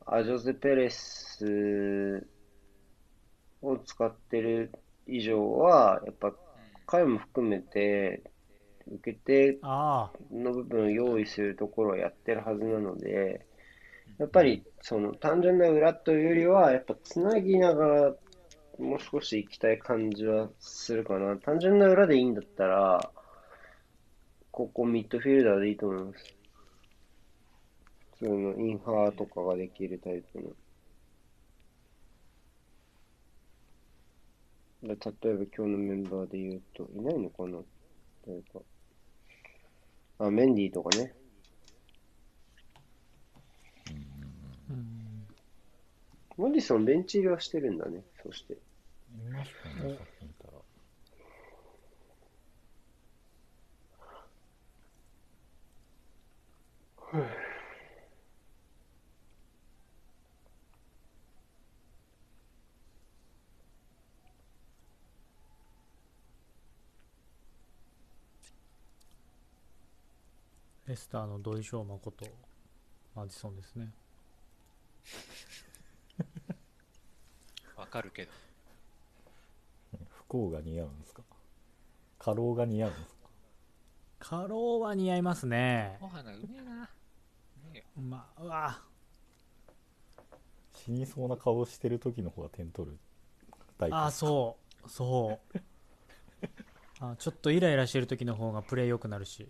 [0.05, 2.27] アジョゼ・ペレス
[3.61, 4.73] を使ってる
[5.07, 6.33] 以上は、やっぱ
[6.85, 8.21] 彼も含めて、
[8.91, 13.45] 受けての部分を用意するところをやってるはずなので、
[14.17, 18.15] やっぱりその単純な裏というよりは、やっぱつなぎながら、
[18.79, 21.37] もう少し行きたい感じはするかな。
[21.37, 23.11] 単純な裏でいいんだったら、
[24.51, 26.35] ここミッドフィルダーでいいと思います。
[28.19, 30.49] 普通のインハーとかができるタイプの。
[34.81, 37.59] 例えば今日のメンバーで言うと、いないのかな？
[38.25, 38.59] 誰か。
[40.19, 41.13] あ、メンディーとかね。
[44.69, 45.25] うん
[46.37, 48.53] モディソンベンチ入りはしてるんだね、そして。
[48.53, 48.57] い
[49.31, 50.59] ましたねさっき見たら
[70.89, 72.25] レスターの土井翔馬こと
[73.15, 73.89] マディソンですね。
[77.77, 78.31] わかるけど。
[80.09, 81.21] 不幸が似合うんですか？
[82.17, 83.19] 過労が似合うんですか？
[84.17, 86.81] カローは似合いますねお花うめえな。
[86.81, 86.89] ね
[87.75, 87.83] えよ。
[87.97, 88.81] うまうわ。
[90.73, 92.97] 死にそうな顔してる時の方が点取る
[93.77, 94.89] タイプあそう。
[94.89, 95.57] そう。
[96.99, 99.47] あちょっとイライラしてる時の方がプレー良くなるし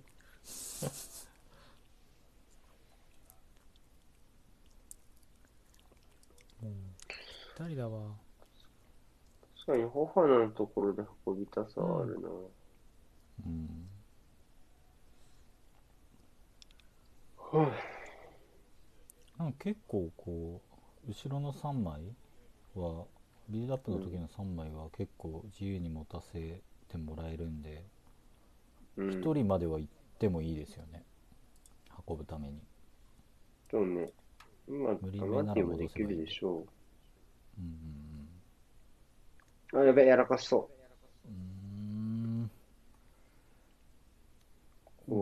[6.62, 6.74] もう
[7.08, 7.16] ぴ
[7.60, 8.00] ったりだわ
[9.66, 12.30] 確かに、ホファナのところで運びたさはあるな。
[13.46, 13.90] うん
[17.38, 17.72] は
[19.38, 20.62] なんか結構こ
[21.08, 22.02] う後ろの3枚
[22.76, 23.06] は
[23.50, 29.10] ビルドアップの時の3枚は結構自由に持たせてもらえるんで、ぁうん。
[29.10, 31.04] 1人までは行ってもいいですよね
[32.08, 32.60] 運ぶために
[33.72, 34.10] そうね。
[34.68, 36.79] 今、無理めならアマティもできるでしょうん
[37.60, 38.30] うん
[39.80, 39.84] う。
[39.84, 40.70] あ、やべえ、やらかしそ
[41.26, 42.50] うん
[45.10, 45.16] うーんう。
[45.16, 45.18] お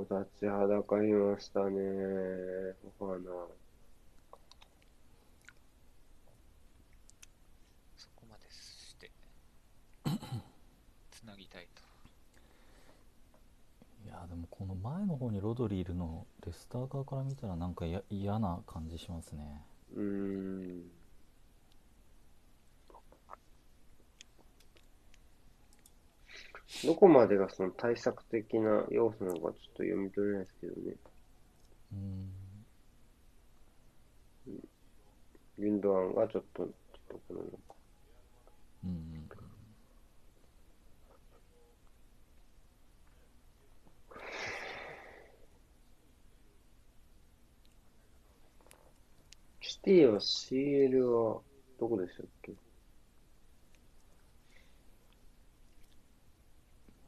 [0.00, 1.80] おー、立ちはだかりましたね。
[2.98, 3.30] ホファナ。
[7.96, 9.10] そこまでして、
[11.10, 11.82] つなぎたいと。
[14.04, 19.62] いやでもこの前の方にロドリいるのレスター側から見たらなんかや嫌な感じしますね
[19.94, 20.90] うーん。
[26.84, 30.96] どこまでがその対策的な要素なのかちょっと読み取れないですけどね。
[31.92, 32.40] うん
[35.60, 36.72] ギュンドアンがちょっと、ちょっ
[37.08, 37.40] とこの、
[38.84, 39.19] うん
[49.86, 51.40] うんシティは CL は
[51.78, 52.52] どこでしたっけ？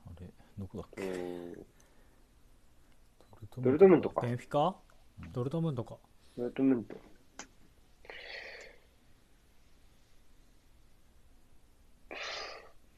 [0.07, 0.27] あれ
[0.59, 1.03] どこだっけ？
[1.03, 1.55] うん。
[3.57, 4.23] ドドルトムントか。
[4.23, 4.75] ベンフィカ
[5.33, 5.99] ドルトムントか
[6.39, 6.97] ドルトムント。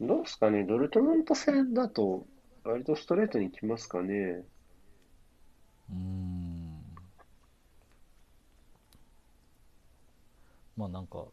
[0.01, 2.27] どうですかね、ドルトムント戦だと、
[2.64, 4.45] 割とストレートに来ますかね？
[5.91, 6.24] うーん
[10.77, 11.25] まあなんか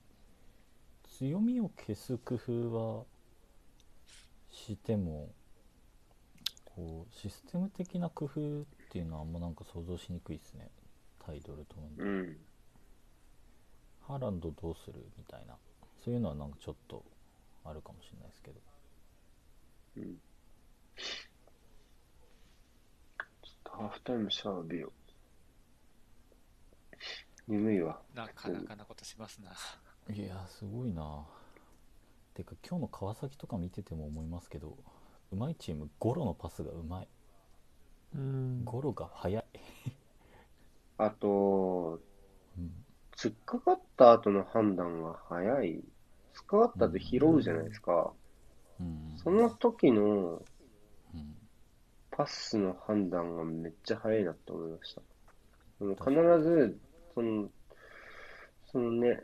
[1.17, 3.03] 強みを消す工夫は
[4.51, 5.29] しても
[6.65, 10.69] こうシステム的な工夫っていうのはあんまなんか想像しにくいですね
[11.25, 12.37] タイドルトムントうん。
[14.07, 15.55] ハーランドどうするみたいな
[16.03, 17.03] そういうのはなんかちょっと
[17.63, 18.59] あるかもしれないですけど
[19.97, 20.03] うん。
[23.43, 24.91] ちょっとハーフタイムシャワー浴びよう。
[27.51, 27.99] 眠いわ。
[28.15, 29.51] なかなかなことしますな。
[30.15, 31.25] いやーすごいな
[32.33, 34.77] てか今日の川崎とか見てても思いますけど
[35.31, 37.07] うまいチームゴロのパスがうまい
[38.15, 39.45] うんゴロが速い、
[40.97, 41.99] あと、
[42.57, 42.71] うん、
[43.15, 45.83] 突っかかった後の判断が早い。
[46.33, 48.11] 突っかかった後拾うじゃないですか。
[48.79, 50.41] うんその時の
[51.13, 51.35] うん
[52.11, 55.01] パスの判断がめっちゃ早いなって思いました。
[55.79, 56.77] 必ず、
[57.13, 57.49] その、
[58.71, 59.21] そのね、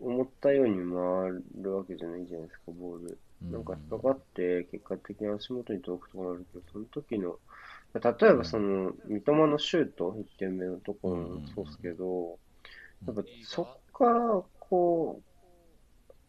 [0.00, 3.18] 思ったように回るわけじゃないじゃないですか、ボール。
[3.50, 7.38] なんか引っかかって、結果的に足元に遠くとかあるけど、その時の、
[7.94, 12.38] 例えばその、三笘のシュート、1点目のところもそうですけど、
[13.06, 15.20] やっぱそっから、こ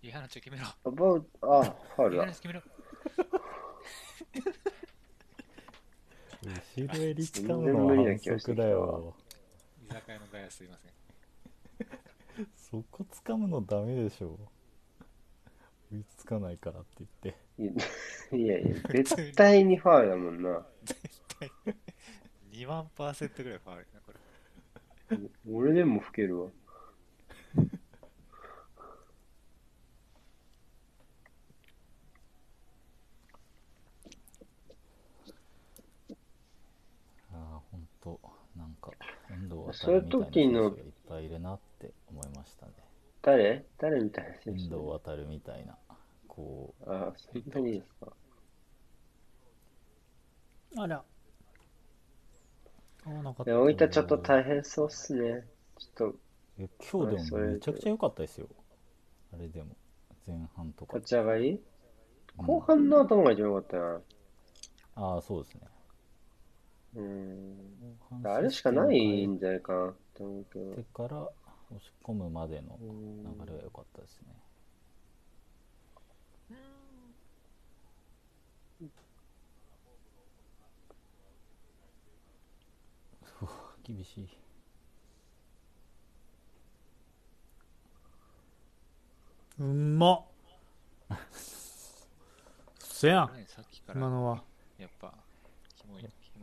[0.03, 0.67] いい話決めろ。
[0.85, 1.63] う、アバウト、あ、
[1.95, 2.41] ファウルだいい話。
[2.41, 2.61] 決めろ。
[6.43, 9.15] 後ろ襟つかむ全然のは無理な気が反則だよ
[9.89, 10.86] 居酒屋のガヤすいません。
[12.69, 14.37] そこ掴むのダメでしょ。
[15.91, 17.33] う追いつかないからって言っ
[18.29, 18.35] て。
[18.35, 20.65] いやいや、絶対にファウルだもんな。
[20.83, 20.99] 絶
[21.39, 21.49] 対
[22.51, 25.17] 2万パーセントぐらいファウルだこれ。
[25.49, 26.49] 俺でも吹けるわ。
[37.31, 38.19] ああほんと。
[38.57, 38.91] なんか
[39.29, 40.75] 遠藤航みたいう時の
[43.27, 43.65] 誰？
[43.77, 45.77] 誰みたいな選遠藤手航みたいな
[46.29, 48.07] こうああ、そんなにですか？
[50.77, 51.03] あら。
[53.05, 55.45] あなかっいや、大分ちょっと大変そうっすね。
[55.77, 56.15] ちょっと、
[56.57, 58.47] え今日でもめちゃくちゃ良かったですよ
[59.33, 59.75] あれでも
[60.25, 61.61] 前半とか立ち上がり
[62.39, 64.01] うん後半の頭が一番良かったな。
[64.95, 65.61] ああそうですね
[66.95, 67.57] うん。
[68.09, 70.83] 後半あれしかないんじゃないかなって思うけどで。
[70.93, 71.27] から
[71.69, 74.35] 押し込むまでのうん流れは良かったですね。
[83.87, 84.27] 厳しい。
[89.59, 90.25] うんまっ。
[92.79, 93.31] そやん。
[93.95, 94.43] 今のは。
[94.77, 95.26] やっぱキ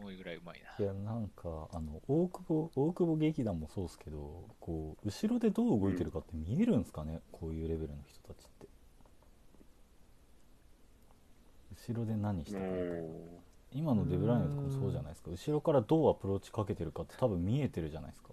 [0.04, 0.84] モいぐらいうまいな。
[0.84, 8.66] いやなんかあの大久保大久保劇団もそうですけどこう後ろでどう動いてるかって見えるんですかね、こういうレベルの人たちって。
[11.88, 13.02] 後ろで何してうるのか。
[13.02, 13.44] ん。
[13.72, 15.30] 今のデブライネとかもそうじゃないですか。
[15.30, 18.30] 後ろからどうアプローチかけてるかって多分見えてるじゃないですか。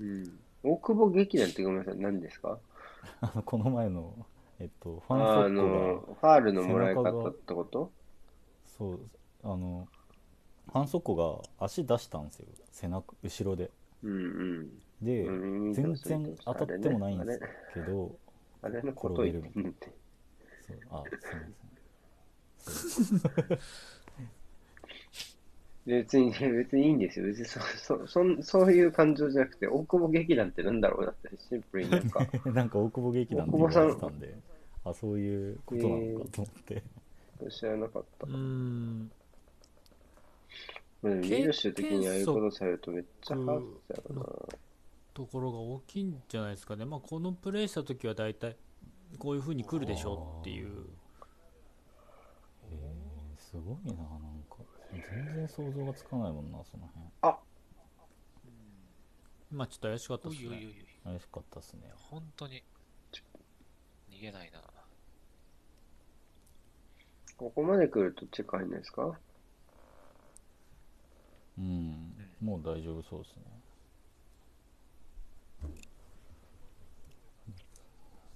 [0.00, 0.40] うん。
[0.64, 2.58] 大久保劇団ってごめんなさい、何ですか？
[3.20, 4.14] あのこの前の
[4.58, 7.90] えっとファンソッコの、がファールのもらい方ってこと？
[8.66, 9.00] そう
[9.44, 9.88] あの
[10.72, 12.46] ファンソッコが足出したんですよ。
[12.70, 13.70] 背中後ろで。
[14.02, 14.68] うんうん。
[15.02, 17.40] で、うん全然当たってもないんです
[17.74, 18.10] けど
[18.62, 19.92] あれのことを言ってんって。
[20.66, 20.76] そう。
[20.90, 21.02] あ
[22.58, 23.58] すみません
[25.84, 27.26] 別に、別にいいんですよ。
[27.26, 34.34] 別にそ、そ、そん、そういう感情じゃなくて、大久保劇団ってなんだろうなって、シンプルになんか、 なんか大久保劇団って言われてたんで
[34.84, 36.82] あそういうことなのかと思って、
[37.50, 38.26] 知らなかった。
[38.28, 38.30] う。
[38.30, 39.10] ん
[41.02, 44.24] まあでも、リードしてる時にああいうことされるとめっちゃハートしちゃうな。
[45.14, 48.56] ところが大きいんじゃないですかね、まあ、このプレイした時は大体
[49.18, 50.68] こういう風に来るでしょっていう。
[50.68, 50.72] へ
[52.72, 52.76] え
[53.36, 54.56] すごいななんか。
[54.90, 56.86] 全然想像がつかないもんなその
[57.20, 57.36] 辺。
[59.50, 60.48] まあちょっと怪しかったですね。
[60.48, 60.74] おいおいおいおい。
[61.04, 61.92] 怪しかったっすね。
[61.94, 62.62] 本当に。
[64.10, 64.62] 逃げないな。
[67.36, 69.18] ここまで来るとチェック入んないですか？
[71.58, 72.14] うん。
[72.40, 73.42] もう大丈夫そうですね。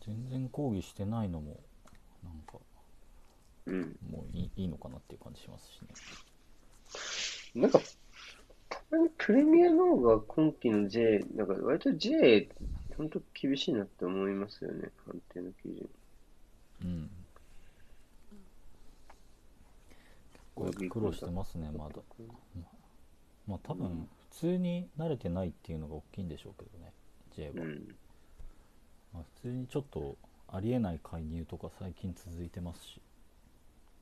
[0.05, 1.59] 全然抗議してないのも
[2.23, 2.59] なんか
[3.67, 3.97] うん。
[4.09, 7.61] もういいいいのかなっていう感じしますしね。
[7.62, 7.81] なんか、
[9.19, 12.49] プレミアの方が今期の J、なんか割と J、
[12.97, 15.89] 本当厳しいなって思いますよね、判定の基準。
[16.83, 17.11] うん。
[20.55, 21.97] これ苦労してますねまだ
[23.47, 26.93] まあ多分普通に慣れてないっていうのが大きいんでしょうけどね
[27.37, 27.95] J は、うん。
[29.13, 30.17] まあ、普通にちょっと
[30.49, 33.01] ありえない介入とか最近続いてますし。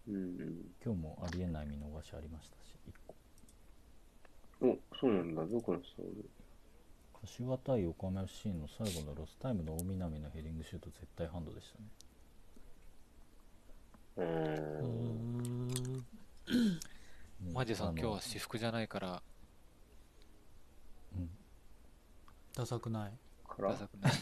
[0.08, 0.74] うんうん。
[0.84, 3.14] 今日もありえない見逃しありましたし1個。
[4.66, 5.44] お、そうなんだ。
[5.46, 6.28] どこのストーリ
[7.22, 11.84] 柏対横浜 FC の最後のロスタイムの大南のヘディングシュート絶対ハンドでしたね。
[17.52, 19.22] マジさん今日は私服じゃないから
[21.16, 21.30] うん
[22.56, 23.12] ダサくない？
[23.48, 23.70] から。
[23.70, 24.12] ダサくない。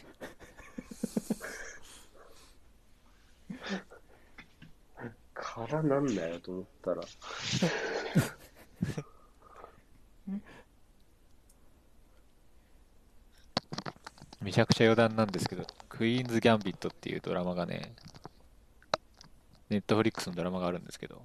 [5.34, 7.02] からなんだよと思ったら。
[14.40, 17.94] めちゃくちゃ余談なんですけど、クイーンズ・ギャンビットっていうドラマがね、
[19.68, 21.22] ネットフリックスのドラマがあるんですけど、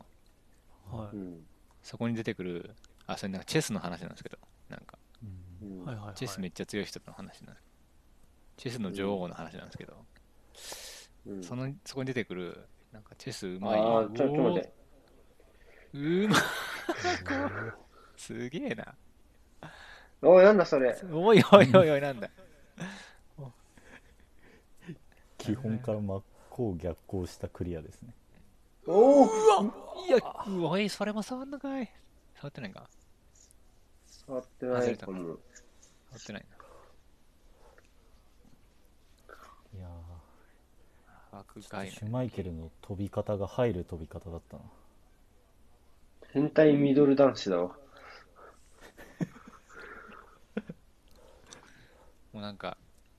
[0.92, 1.16] はい。
[1.16, 1.46] うん。
[1.82, 2.76] そこに出てくる、
[3.08, 4.38] あ、それなんかチェスの話なんですけど、
[4.70, 4.97] なんか、
[5.86, 7.68] はいはいはいチェスめっちゃ強い人の話なんです
[8.58, 9.94] チェスの女王の話なんですけど、
[11.28, 12.58] うんその、そこに出てくる、
[12.92, 13.80] なんかチェスうまい。
[13.80, 14.74] ああ、ちょ、ちょっと待って。
[15.94, 16.38] うーま
[18.18, 18.96] すげえな。
[20.22, 20.98] おい、なんだそれ。
[21.12, 22.30] おいおいおいおい、なんだ。
[25.38, 28.14] 基本から真っ向逆行したクリアですね
[28.88, 29.26] おお
[30.08, 31.92] いや、うおい、それも触んのかい。
[32.36, 32.90] 触ってないか
[34.28, 35.18] 触ってないかも。
[35.24, 35.38] 触
[36.18, 36.46] ってない
[39.74, 41.38] いやな。
[41.38, 44.64] 枠ー外シュマイケルの飛び方が入る飛び方だったな。
[46.34, 47.64] 変態ミドル男子だわ。
[52.34, 52.78] もうなんか、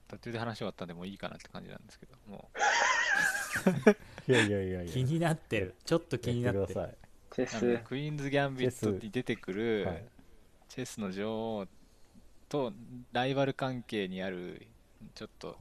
[0.09, 2.51] 途中で話終わったんでもういいかなって感じなんですけど、も
[4.29, 4.93] いやいやいやいや。
[4.93, 5.75] 気になってる。
[5.87, 6.67] ちょっと気になってる。
[6.67, 6.97] てください。
[7.31, 7.89] チェう、なんスか。
[7.89, 10.07] クイーンズ・ギャンビットに出てくる、はい
[10.79, 11.67] チェスの女王
[12.49, 12.73] と
[13.11, 14.69] ライバル関係にある
[15.17, 15.57] ちょっと、はい。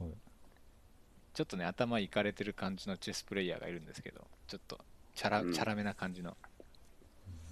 [1.34, 4.78] ちょっとね頭いかれてる感じのチェスプレイヤーがいるんですけどちょっと
[5.16, 5.52] チャラ,、うん。
[5.52, 6.36] チャラめな感じの。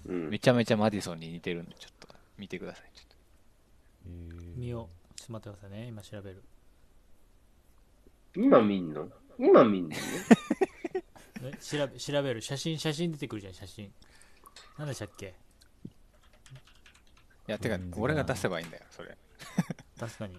[0.07, 0.31] うん。
[0.31, 2.07] めちゃめちゃマディソンに似てるんでちょっと
[2.39, 3.17] 見てくださいちょっと。
[4.07, 4.57] えー。
[4.61, 5.15] 見よう。
[5.19, 6.45] ちょっと待ってくださいね今調べる。
[8.37, 9.09] 今見んの？
[9.41, 9.97] 今見んの？
[11.43, 12.41] え調べ調べる。
[12.41, 13.93] 写真写真出てくるじゃん写真。
[14.79, 15.27] 何でしたっけ？
[15.27, 15.33] い
[17.47, 19.17] やてかうん俺が出せばいいんだよそれ。
[19.99, 20.39] 確かに。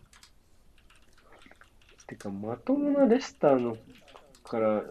[2.08, 3.78] てか、まともなレスターの
[4.44, 4.84] から、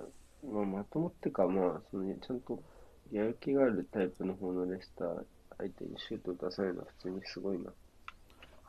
[0.44, 2.62] まあ、まともってか、まあ、そのちゃんと
[3.10, 5.24] やる気があるタイプの方のレスター
[5.58, 7.72] 相手にシュートを出されるのは普通にすごいな。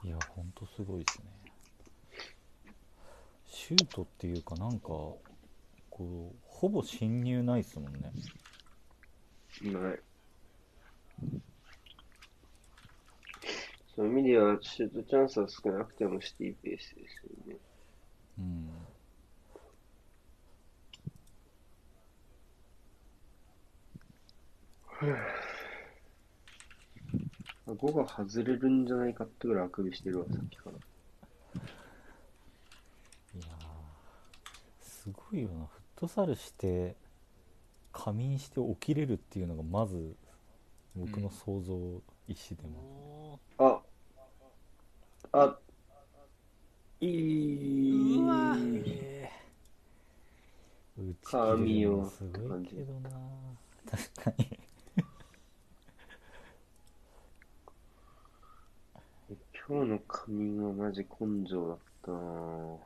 [0.03, 1.25] いやほんとすごいですね。
[3.45, 5.19] シュートっていうかなんかこ
[5.99, 8.11] うほぼ侵入ないっすもんね。
[9.61, 9.99] ない。
[13.97, 17.57] そういう意味では、シュートチャンスは少なくてもシティペースですよね。
[18.37, 18.69] うん
[27.67, 30.71] 5が外れるんじゃないかってぐらいあくびしてるわ、さっきから。
[30.73, 30.77] い
[33.39, 36.95] やーすごいよなフットサルして
[37.91, 40.15] 仮眠して起きれるっていうのがまず
[40.95, 43.66] 僕の想像一しでも、あ、
[45.39, 45.59] あ、
[46.99, 48.17] いい。
[48.17, 52.67] うわえー打ちるのすごい。
[52.69, 53.09] けどな
[53.89, 54.57] 確かに
[59.67, 62.77] 今日の仮眠はマジ根性だったな。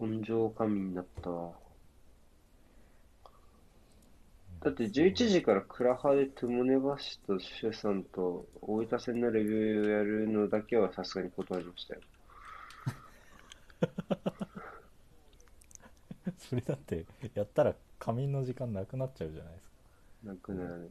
[0.00, 1.52] 根性仮眠だったわ
[4.62, 12.00] だって11時からクラハでトゥモネバシとシュさんと大分戦のレビューをやるのだけはさすがに断りましたよ。
[16.36, 19.76] それだってやったら仮眠の時間なくなっちゃうじゃないですか
[20.24, 20.90] なくなる。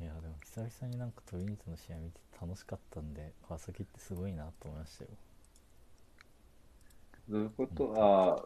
[0.00, 5.10] いやでも久々になんかトリニートの試合見て楽しかったんで川崎ってすごいなと思いましたよ
[7.32, 7.94] どういうこと？
[7.96, 8.44] ああ、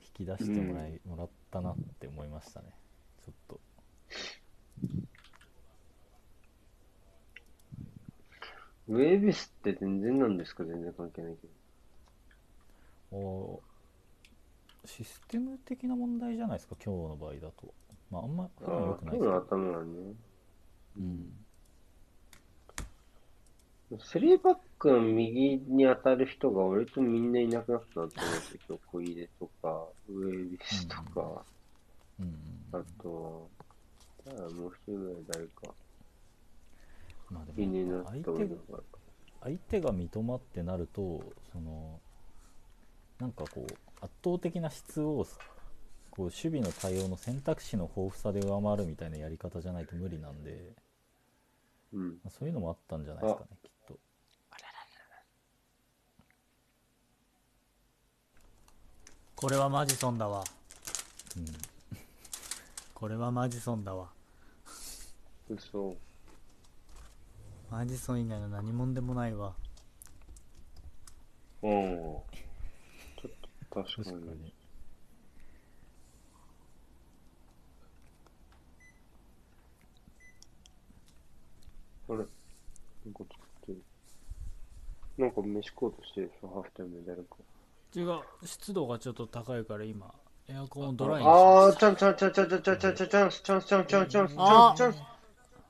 [0.00, 2.68] 引き出してもらい、もらったなって思いましたね。
[3.22, 3.60] ちょっと。
[8.88, 10.64] ウェービスって全然なんですか？
[10.64, 11.46] 全然関係ないけ
[13.12, 13.18] ど。
[13.18, 13.62] お
[14.86, 16.76] システム的な問題じゃないですか？
[16.82, 17.74] 今日の場合だと。
[18.10, 20.14] まああんま良くないですけど頭はね。
[20.96, 21.44] うん
[24.00, 28.58] スリーバックの右に当たる人が割とみんないなくなったなと思うんですよ。
[28.68, 31.42] 今日小出とか、ウェービスとか、
[32.20, 33.48] うんうんあと、
[34.26, 35.74] じゃあもう一人ぐらい誰か、
[37.30, 38.82] まあでもったの相手がが。
[39.40, 41.22] 相手が三笘ってなると
[41.52, 42.00] その
[43.20, 45.26] なんかこう圧倒的な質を
[46.10, 50.72] こう守備の対応の選択肢の豊富さで上回るみたいなやり方じゃないと無理なんで、
[51.92, 52.08] うん。
[52.08, 53.98] まあ、そういうのもあったんじゃないですかねきっと
[59.40, 60.42] これはマジソンだわ
[61.36, 61.44] うん
[62.92, 64.08] これはマジソンだわ
[65.48, 65.94] 嘘。
[67.70, 69.54] マジソン以外の何者でもないわ
[71.62, 71.70] うん。
[71.70, 72.22] ちょ
[73.28, 73.30] っ
[73.70, 74.16] と確かに。
[74.16, 74.52] 確かに
[82.08, 82.16] あれ？
[82.18, 82.28] なんか
[83.06, 83.22] 作
[83.62, 83.82] ってる。
[85.16, 87.36] なんか飯食おうとしてるでしょ、ハーフタイムで誰か。
[87.94, 90.12] 違う湿度がちょっと高いから今
[90.48, 94.94] エアコンをドライにしああ、チャンチャンチャンチャンチャンチャンチャンチャンチャンチャンチャンチャンチャンチャンチャンあチャン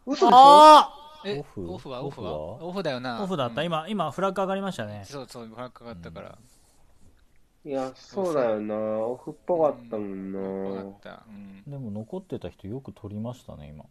[0.06, 0.36] 嘘でしょ？
[0.36, 0.94] あ
[1.24, 1.72] えオフ？
[1.72, 2.02] オフは？
[2.02, 2.32] オフは？
[2.64, 3.20] オフだよな。
[3.20, 3.66] ーオフだった、うん。
[3.66, 5.02] 今今フラッグ上がりましたね。
[5.04, 6.38] そうそうフラッグかかったから、
[7.64, 8.74] いや、そうだよな。
[8.76, 10.38] オフっぽかったもんな。
[10.40, 10.42] う
[11.30, 13.84] ん、でも残ってた人よく取りましたね今。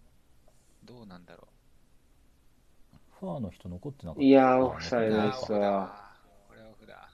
[0.85, 1.47] どうなんだろ
[3.19, 4.23] ファーの人残ってなかった？
[4.23, 5.59] いやオフサイうドですわ。
[5.59, 6.11] わ
[6.47, 7.09] これはオフだ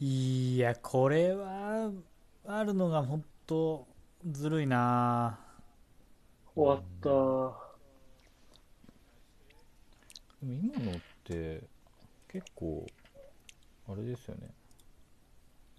[0.00, 1.90] いやこれは
[2.46, 3.84] あるのが本当
[4.30, 5.40] ずるいな。
[6.54, 7.08] 終わった。
[10.40, 10.94] でも今のっ
[11.24, 11.62] て
[12.28, 12.86] 結構
[13.88, 14.54] あれですよね。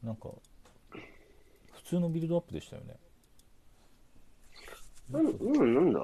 [0.04, 0.30] なんか
[1.72, 2.96] 普通のビルドアップでしたよね。
[5.10, 6.00] なん、今なんだ？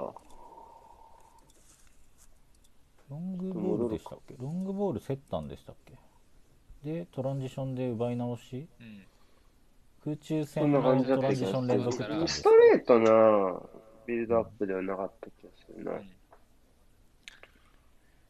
[3.10, 4.36] ロングボールでしたっけ？
[4.40, 5.94] ロングボール競ったんでしたっけ？
[6.86, 8.68] でトランジションで奪い直し？
[8.80, 9.04] うん。
[10.04, 13.60] 空中そ戦のんな感じだトランジション連続ってストレートな
[14.06, 15.92] ビルドアップではなかった気がするな。
[15.94, 16.12] うん。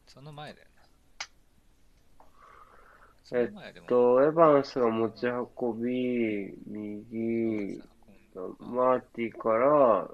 [0.06, 0.76] その前だよな。
[3.24, 3.48] そえっ
[3.86, 7.82] と、エヴァンスが持ち運び、右、
[8.60, 10.08] マーティから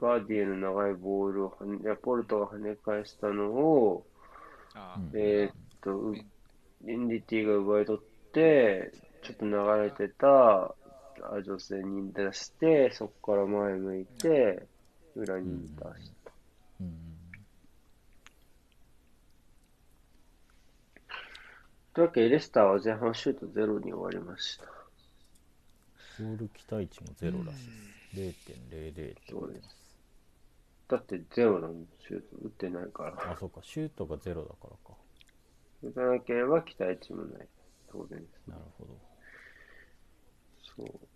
[0.00, 4.06] バーディへの長いボールをはね、ポルトが跳ね返したのを、
[4.74, 5.10] あうん。
[5.14, 6.14] えーっと、う
[6.86, 10.26] インディティが奪い取って、ちょっと流れてた
[10.66, 10.74] あ
[11.44, 14.66] 女性に出して、そこから前向いて、
[15.14, 16.32] 裏に出した。
[16.80, 17.14] うんうん
[21.94, 24.64] というわけで、レスターは前半シュートゼロに終わりました。
[26.18, 27.62] ボール期待値もゼロらし
[28.12, 28.50] いです。
[28.50, 29.76] 0.00って言われてます。
[30.88, 33.32] だってゼロなんシュート打ってないから。
[33.32, 33.60] あそうか。
[33.62, 34.98] シュートがゼロだからか
[35.84, 37.48] 打たなければ期待値もない。
[37.90, 38.62] 当然ですねなる。
[38.78, 38.98] ほど
[40.76, 41.08] そう。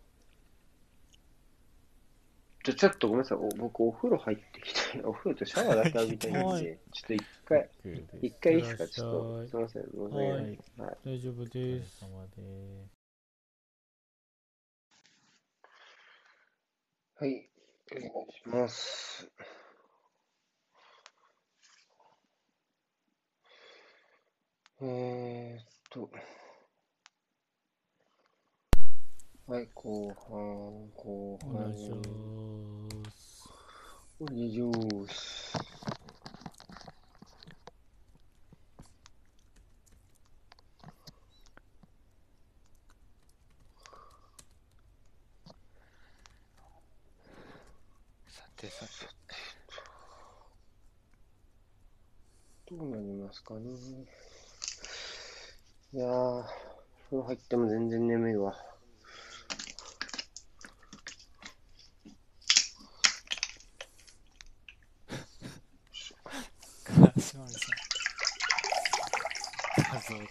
[2.64, 3.38] じゃ、ちょっとごめんなさい。
[3.38, 7.70] お僕、お風呂入ってきて、お風呂とシャワーだけ浴びたいんはで、ちょっと一回、
[8.20, 8.84] 一回いいですか？
[8.84, 9.82] いちょっと、すいません。
[9.84, 10.72] 申し訳ないはいです。
[10.76, 10.96] はい。
[11.04, 12.04] 大丈夫です
[17.14, 17.50] はい。
[17.90, 19.30] お願いします。
[24.80, 26.08] えーっと。
[29.48, 31.50] はい、後半、後半。
[31.50, 33.48] お願いします。
[34.20, 34.72] お願いしま
[35.08, 35.58] す。
[48.28, 49.08] さてさて。
[52.70, 54.27] どうなりますかね。
[55.90, 56.42] いやー、
[57.08, 58.54] 風呂入っても全然眠いわ。
[66.84, 67.58] 川島さ
[69.78, 70.22] 画像が。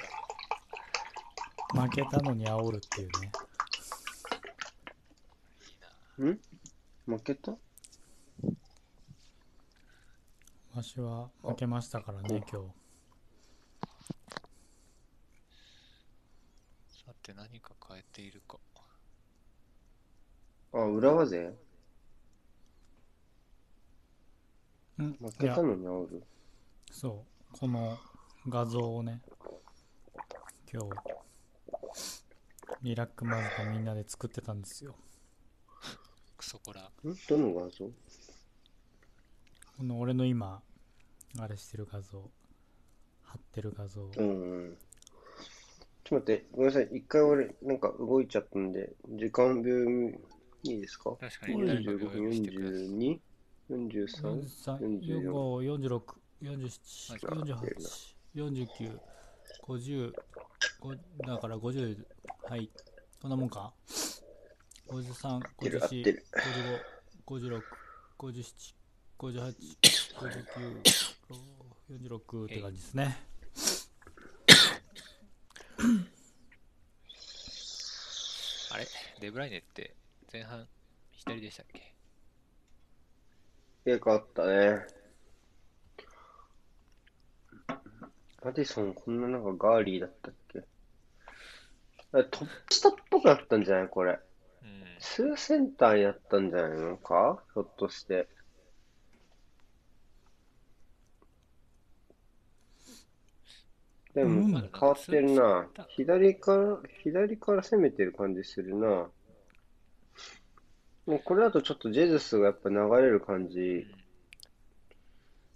[1.84, 3.10] ん負けたのに煽るっていう
[6.24, 6.34] ね。
[6.34, 6.40] ん？
[7.12, 7.58] 負けた？
[10.76, 12.68] わしは負けましたからね、今日。
[17.06, 18.58] さて何か変えているか。
[20.74, 21.54] あ、浦和勢
[24.98, 26.24] うん負いやけたのに煽る。
[26.92, 27.24] そ
[27.54, 27.96] う、この
[28.50, 29.22] 画像をね、
[30.74, 30.90] 今日、
[32.82, 34.96] リラックマズとみんなで作ってたんですよ。
[36.36, 36.82] クソコラ。
[36.82, 36.90] ん
[37.30, 37.86] どの画像？
[39.78, 40.64] この俺の今、
[41.40, 42.28] あれしてる画像、
[43.22, 44.02] 貼ってる画像。
[44.18, 44.78] うんうん。
[46.04, 46.90] ちょっと待って、ごめんなさい。
[46.92, 49.76] 一回俺、なんか動いちゃったんで、時間秒
[50.72, 51.12] いいですか？
[51.20, 52.80] 確かに誰か45分病院してください。
[52.80, 53.20] 42、
[53.70, 56.02] 43、43、44 45、46、
[56.42, 57.60] 47、マジか
[58.36, 59.00] 48、49、
[59.68, 60.14] 50、
[60.80, 62.06] ごだから50、
[62.44, 62.70] はい、
[63.22, 63.74] こんなもんか
[64.88, 65.82] ?53、合ってる。
[65.82, 66.24] 合って54、る。
[67.26, 67.64] 55、56、
[68.20, 68.76] 57、
[69.20, 69.56] 58、
[70.18, 70.82] 59、
[71.90, 73.18] 46って感じですね。
[78.72, 78.88] あれ？
[79.20, 79.96] デブライネって
[80.32, 80.68] 前半
[81.12, 81.94] 左でしたっけ？
[83.86, 84.86] 入れ替わったね。
[88.44, 90.60] マディソン、こんななんかガーリーだったっけ？
[92.12, 94.12] あトップ下っぽくなったんじゃないこれ。
[94.12, 94.84] うん。
[95.00, 97.42] ツーセンターになったんじゃないのか？
[97.54, 98.28] ひょっとして。
[104.14, 105.68] でうんも、変わってるな。
[105.90, 109.10] 左から、左から攻めてる感じするな。
[111.08, 113.88] もうこれだとちょっとジェズスがやっぱ流れる感じ。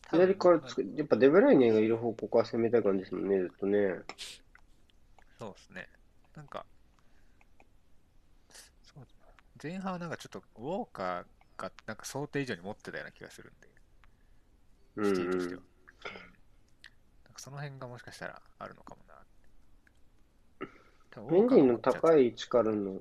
[0.10, 4.02] 左からつく、やっぱデブライネがいる方向から攻めたい感じですもんね、ずっとね。
[5.38, 5.89] そうですね。
[6.36, 6.66] なんか、
[8.84, 9.06] そう
[9.62, 13.68] 前半はなんかちょっとウォーカーがなんか想定以上に持ってたような気がするんで、
[14.95, 15.62] うんシティとしては。
[15.62, 15.66] うん。
[15.66, 15.72] うん
[17.24, 19.16] なんかその辺がもしかしたらあるのかもな。
[21.12, 22.99] 多分メンディーの高い位置からの、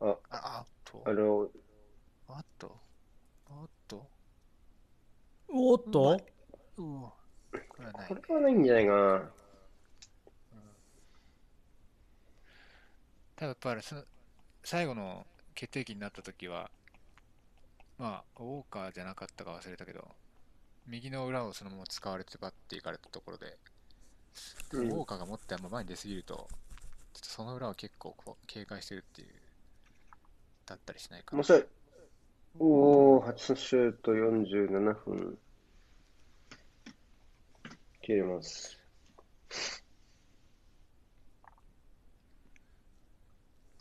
[0.00, 1.50] あ、あ、あっと、あれを、
[2.28, 2.80] あっと、
[3.50, 4.06] あっと、
[5.48, 6.20] おっと？
[6.78, 7.12] うお、
[7.50, 8.08] これはない。
[8.08, 8.14] こ。
[8.14, 9.30] れはないんじゃないかな。
[13.36, 14.04] 多分やっぱりその
[14.62, 16.70] 最後の決定機になった時は、
[17.98, 20.06] まあ、ウォーカーじゃなかったか忘れたけど、
[20.86, 23.58] 右の裏をそのまま使われてバッていかれたところで、
[24.72, 24.88] うん。
[24.90, 26.44] ウォーカーが持ってあんま前に出すぎると、ちょ
[27.18, 29.28] っとその裏を結構こう警戒してるっていう、
[30.70, 31.42] だったりしないかな。
[31.42, 31.66] い。
[32.60, 35.38] おお、初シュート47分。
[38.00, 38.78] 切れます。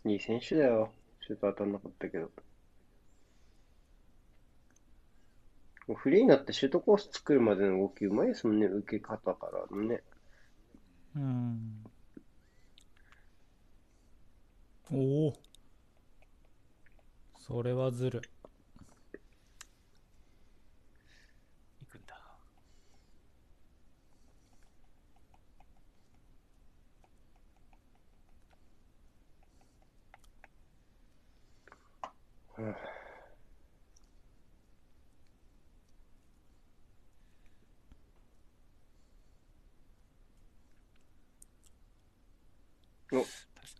[0.05, 0.91] いい選手だよ。
[1.21, 2.31] シュート当たんなかったけど。
[5.87, 10.01] もうフリーになってシュートコース作るまでの動きうまいですもんね、受け方からのね。
[11.15, 11.83] うん。
[14.91, 15.48] おお。
[17.49, 18.21] それはずる。
[21.81, 22.15] 行くんだ。
[32.59, 32.75] うん
[43.11, 43.25] お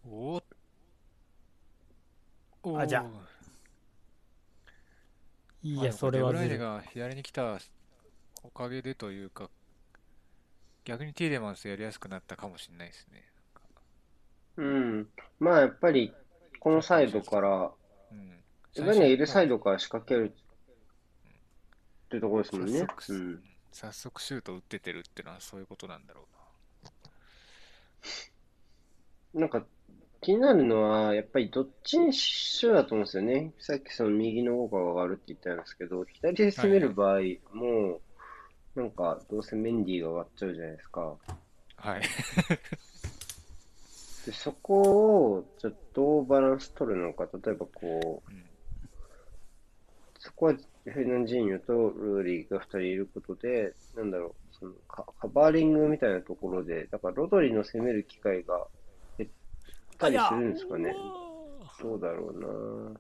[0.10, 0.42] お
[2.64, 3.29] おあじゃあ
[5.62, 6.50] いや、それはずる。
[6.50, 7.60] デブライネが左に来た
[8.44, 9.50] おかげでというか、
[10.86, 13.26] 逆にティーレマンスやりやすくなったかもしれないですね。
[14.58, 15.08] うん。
[15.40, 16.14] まあやっぱり、
[16.60, 17.72] このサイドから、
[18.12, 18.44] うん。
[18.76, 22.80] 自分にはいるサイドドから仕掛けるってところですもんね。
[22.80, 23.44] 早速うん。
[23.72, 26.22] 早速シュート打っててるってのはそういうことなんだろ
[29.34, 29.64] うなんか、
[30.22, 33.54] 気になるのは、やっぱりどっちにしろだと思うんですよね。
[33.60, 37.20] さっきその右の方が上がるって言ったんですけど、左で攻める場合、
[37.54, 38.02] も
[38.76, 41.02] う、なんか、どうせメンディーが上がっちゃうじゃないですか。
[41.02, 41.36] な。
[41.92, 42.02] はい。
[44.26, 44.82] で、そこ
[45.36, 48.50] を、ちょっとどうバランス取るのか、例えばこう、うん
[50.20, 58.66] そこはフェルナンジーニョとルーリーが2人いることで、なんだろう、そのカカバーリングみたいなところで、だからロドリの攻める機会が減
[60.00, 60.96] ったりするんですかね。
[61.82, 62.48] どうだろうな。
[62.48, 62.98] うん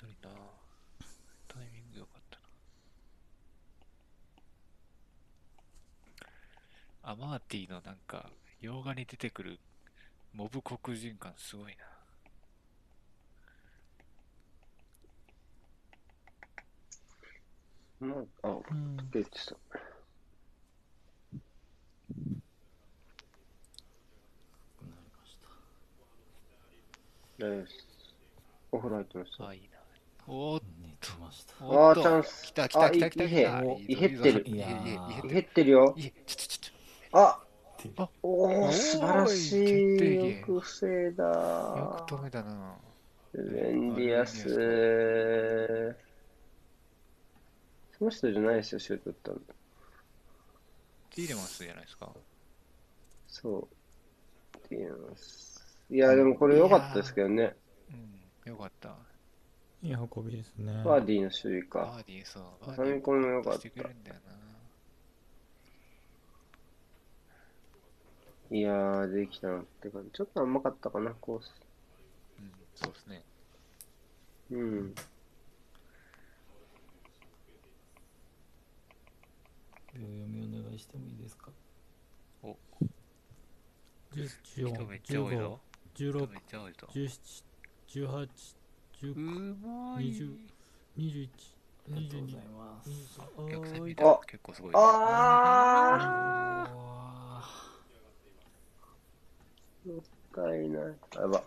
[0.00, 0.28] どれだ
[1.48, 2.38] タイミング良かった
[7.06, 7.12] な。
[7.12, 8.30] アマーティのなんか、
[8.60, 9.58] 洋画に出てくる
[10.34, 11.97] モブ黒人感すごいな。
[18.00, 19.54] まあ、あ、うんです。
[28.70, 29.48] お風呂入ってました。
[29.48, 29.78] あ、いいな。
[30.26, 34.04] おーっ寝てましたと、あチャンス来た来た来た来たあいい来た。
[34.04, 35.94] いいいいぞいい減ってるいいぞいいいやーいいいい減ってるよ。
[35.96, 37.40] いいちょちょちょあ
[37.96, 39.52] あおー、おー素晴らし
[39.96, 39.98] い。
[39.98, 40.04] 機
[40.40, 41.24] よく防いだ。
[41.24, 42.76] よく止めたな。
[43.32, 45.96] レンディアス。
[47.98, 49.38] その人じゃないですよ、シュート打ったの。
[51.10, 52.12] ティーレマンスじゃないですか？
[53.26, 54.56] そう。
[54.58, 55.66] って言います。
[55.90, 57.56] いや、でもこれ良かったですけどね。
[57.90, 58.96] うん、よかった。
[59.82, 60.82] いい運びですね。
[60.84, 61.78] バーディーの守備か。
[61.80, 62.44] バーディー、そう。
[62.66, 64.16] バ挟み込みも良かったしてくれるんだよ
[68.50, 68.56] な。
[68.56, 70.10] いやー、できたなって感じ。
[70.12, 71.52] ちょっと甘かったかな、コース。
[72.38, 73.22] うん、そうですね。
[74.52, 74.94] うん。
[79.98, 81.50] 秒読みお願いしてもいいですか
[84.14, 85.60] ？10人めっちゃ多い14ぞ。
[85.96, 86.86] 15、16人めっちゃ多いぞ。
[86.94, 87.44] 17、
[87.88, 88.28] 18、
[89.02, 90.04] 19、うまい。
[90.12, 90.38] 20
[90.98, 91.28] 21、
[91.90, 94.72] ありがとうご22ざいますお客さん見22たらあ結構すごい。
[94.74, 100.02] あうわーもっ
[100.34, 101.42] たいなやば。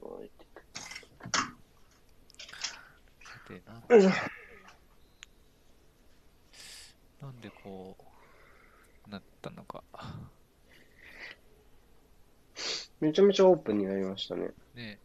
[0.00, 0.46] 置いて
[3.22, 3.62] さて、
[7.22, 7.96] なんでこ
[9.06, 9.84] う、なったのか。
[13.00, 14.50] めちゃめちゃオープンになりましたね。
[14.74, 14.98] ね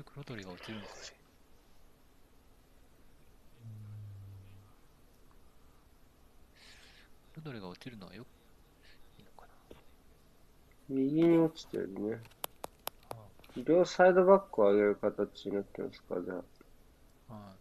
[0.00, 1.16] 局ロドリが落ちるんですね。
[7.36, 8.24] ロドリが落ちるのはよ
[9.18, 9.46] いいのか
[10.88, 12.10] 右に落ちてるね。
[12.10, 12.18] な。
[13.64, 16.36] 両サイドバックを上げる形になってますか、じゃあ。
[16.38, 16.42] あ
[17.30, 17.54] あ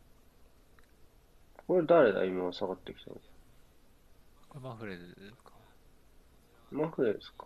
[1.67, 3.17] これ誰だ今下がってきたの。
[4.47, 5.01] これマフレル
[5.43, 5.51] か。
[6.71, 7.45] マフレですか。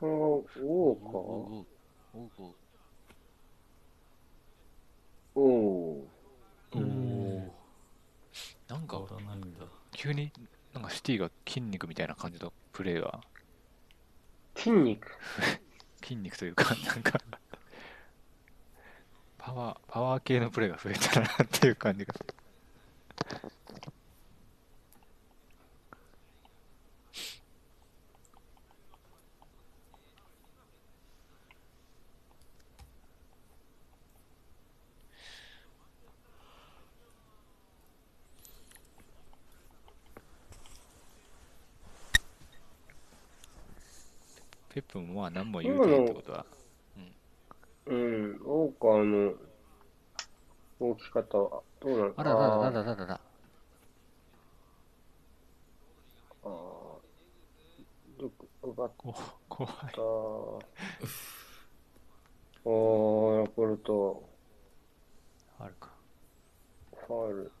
[0.00, 1.18] これは、王おかお
[2.14, 2.26] お
[5.34, 6.08] おおお
[6.74, 7.52] うん
[8.66, 9.66] なんか変わらないんだ
[10.10, 10.32] 急に
[10.74, 13.20] なんかシティが筋肉みたいな感じのプレーが
[14.56, 15.06] 筋肉？
[16.02, 17.20] 筋肉というか なんか
[19.38, 22.14] パワーパワー系のプレーが増えたなっていう感じが
[44.92, 46.46] ペップもまあ何も言うてないってことは。
[47.86, 49.32] うん、王かの
[50.78, 53.20] 大き方はどうなのかあららららららら
[56.44, 56.50] あー
[58.20, 58.30] ど
[58.62, 59.14] 奪っこ
[59.48, 60.02] 怖いた。
[62.62, 64.28] おー、ヤクルト、
[65.58, 65.88] あるか。
[67.06, 67.52] ファウル。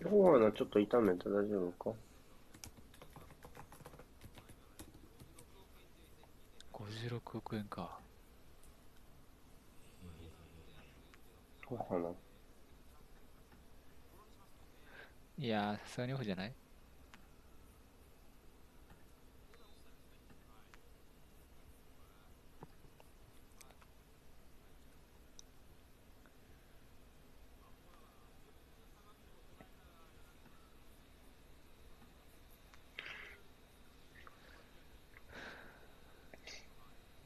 [0.00, 1.96] 今日はな、ちょっと痛めて大丈夫か
[6.72, 7.98] ？56億円か。
[11.68, 12.08] そうかな。
[15.40, 16.52] いやーさすがにオフじゃない？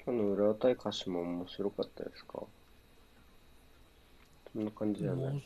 [0.05, 2.43] 今日の裏対歌詞も面白かったですか？
[4.53, 5.43] そんな感じじゃない面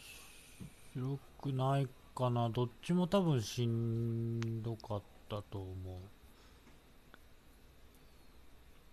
[0.94, 2.48] 白くないかな。
[2.48, 6.00] どっちも多分しんどかったと思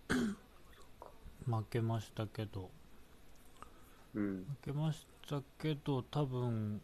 [0.09, 0.14] う。
[1.49, 2.70] 負けましたけど。
[4.16, 4.45] うん。
[4.61, 6.82] 負けましたけど多分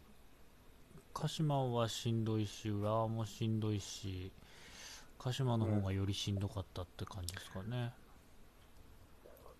[1.13, 4.31] 鹿島はしんどいし浦和もしんどいし
[5.17, 7.91] 鹿島の方がよりしんどかったって感じですかね、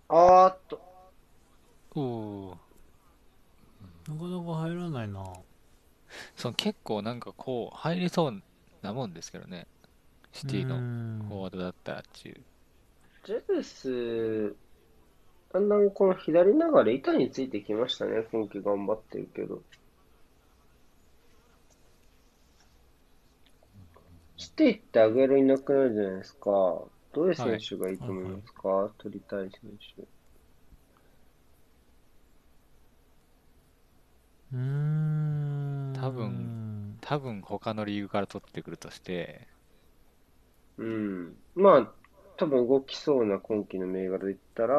[0.09, 0.81] あーっと。
[1.95, 2.57] おお
[4.07, 5.23] なかなか入らないな
[6.35, 8.41] その結構なんかこう入りそう
[8.81, 9.65] なもんですけどね
[10.33, 12.41] シティののフォワードだったらっていう
[13.25, 14.55] ジェズス、
[15.53, 18.23] だんだんこの左流れ板についてきましたね。
[18.31, 19.61] 今季頑張ってるけど。
[24.37, 26.49] していってあげるいなくなるじゃないですか。
[27.13, 30.03] どういう選手がいいと思いますか、取りたい選手。
[34.53, 35.93] うーん。
[35.95, 39.47] 多分多分他のリーグから取ってくるとして。
[40.77, 41.35] うん。
[41.55, 41.91] まあ、
[42.37, 44.77] 多分動きそうな今季の銘柄で言ったら、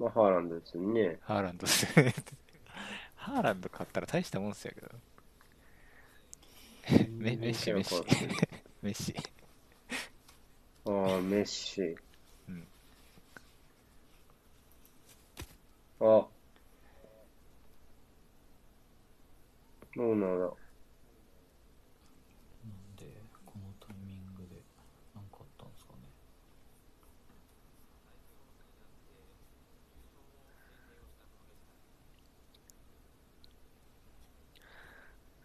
[0.00, 1.18] まあ、ハーランドですよね。
[1.22, 2.00] ハーランドです。
[2.00, 2.14] ね
[3.14, 4.88] ハーランド買ったら大したもんっすやけど。
[7.10, 8.02] メメッシメッシ
[8.82, 9.14] メッシ
[10.84, 11.96] ああ、メッシ。
[12.48, 12.66] うん
[16.00, 16.26] あ。
[19.94, 20.26] どうなんだ。
[20.26, 20.56] なん
[22.96, 23.04] で
[23.46, 24.60] このタイミングで
[25.14, 25.98] 何かあったんですかね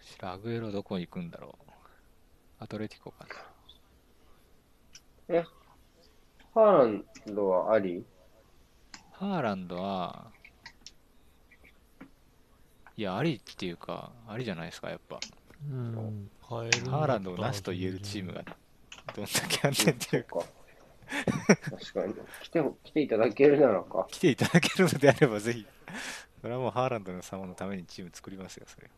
[0.01, 1.71] 知らんアグエロどこ行くんだろう
[2.59, 3.46] アトレティコかな
[5.27, 7.03] ハーラン
[7.35, 8.05] ドはあり？
[9.11, 10.31] ハーランドは、
[12.95, 15.19] いや、ありっていうか、ありじゃないですか、やっぱ。
[15.69, 18.45] うんハーランドをなしと言えるチームが
[19.13, 20.45] どんだけあんねんっていうか、か。
[21.71, 22.13] 確かに。
[22.43, 24.07] 来て、来ていただけるならか。
[24.09, 25.65] 来ていただけるのであればぜひ、
[26.41, 28.89] それはもうハーランドの様のためにチーム作りますよ、それ。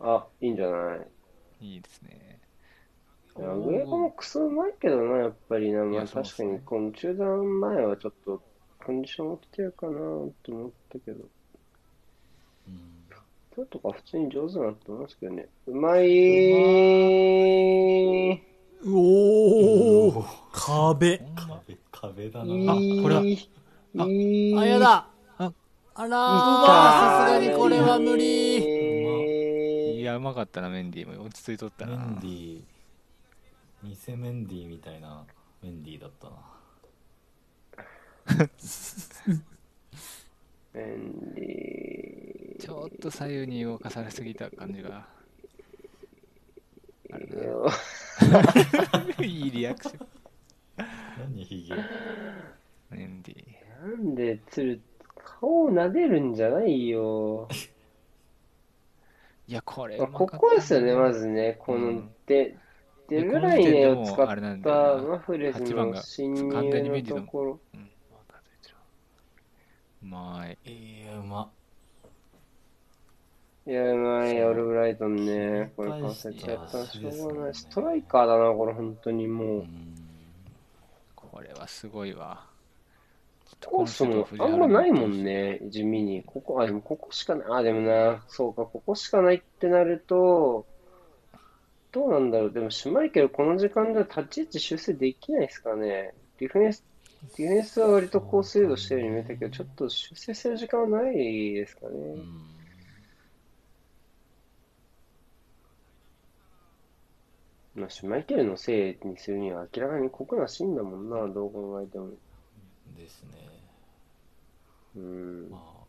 [0.00, 0.96] あ、いいんじゃな
[1.60, 1.66] い？
[1.74, 2.41] いいですね。
[3.38, 5.84] いや上がもクソうまいけどな、やっぱりな。
[5.84, 6.58] まあいやそうっすね。
[6.58, 8.42] 確かに、この中断前はちょっと、
[8.84, 11.24] コンディション起きてるかなと思ったけど。
[12.68, 12.78] うん。
[13.56, 15.48] 今日とか普通に上手だなと思いますけどね。
[15.66, 16.02] うまい
[18.84, 21.18] おお壁。
[21.36, 22.46] 壁壁だな。
[22.46, 23.00] ー。
[23.00, 23.50] あこれだいい。
[23.98, 25.06] あいいあやだ。
[25.38, 25.52] あ
[25.94, 27.28] あらーうわー。
[27.28, 30.00] さすがにこれは無理。
[30.00, 31.24] いや、うまかったな、メンディーも。
[31.24, 31.96] 落ち着いとったな。
[31.96, 32.71] メンディー
[33.82, 35.24] 偽メンディーみたいな
[35.62, 36.36] メンディーだったな
[40.74, 45.04] 便利ちょっと左右に動かされすぎた感じが。
[47.12, 47.52] ある
[49.18, 49.26] い。
[49.26, 50.06] いいリアクション。
[51.18, 51.74] 何ヒゲ？
[52.90, 53.42] メンディー。
[53.82, 54.80] なんで、つる、
[55.16, 57.48] 顔を撫でるんじゃないよ。
[59.48, 61.56] いや、これまあ、ここですよね、なまずね。
[61.58, 62.56] このうん、で、
[63.08, 67.60] デでブライネを使っなんだよなたマフレズ8番がの侵入ののところ。
[67.74, 67.80] うん。
[70.02, 70.58] うまい。
[70.64, 71.50] いやうま
[73.64, 75.72] いや、うまい、オルブライトンね。
[75.76, 77.54] これ完成ちゃったらしょうがない。
[77.54, 79.60] ストライカーだな、これ、本当にもうう。
[79.62, 79.94] ん
[81.14, 82.44] これはすごいわ。
[83.64, 86.24] コースもあんまないもんね、地味に。
[86.24, 87.46] ここ、あ、でもここしかない。
[87.60, 90.66] あ、でもな、そうか、ここしかないってなると、
[91.92, 92.52] どうなんだろう。
[92.52, 96.14] でも、シュマイケルこの時間では立ち位置修正できないですかね。
[96.38, 96.84] ディフェンス、
[97.36, 101.14] ディフェンスは割とコース誘導してるように見えたけど、ちょっと修正する時間はない
[101.52, 101.98] ですかうね。
[102.14, 102.52] ん
[107.74, 112.10] まあ、シュマイケルのせいにするには明らかに酷なシーンだもんな、どう考えても。
[112.96, 113.48] ですね
[114.96, 115.50] うん。
[115.50, 115.82] まあ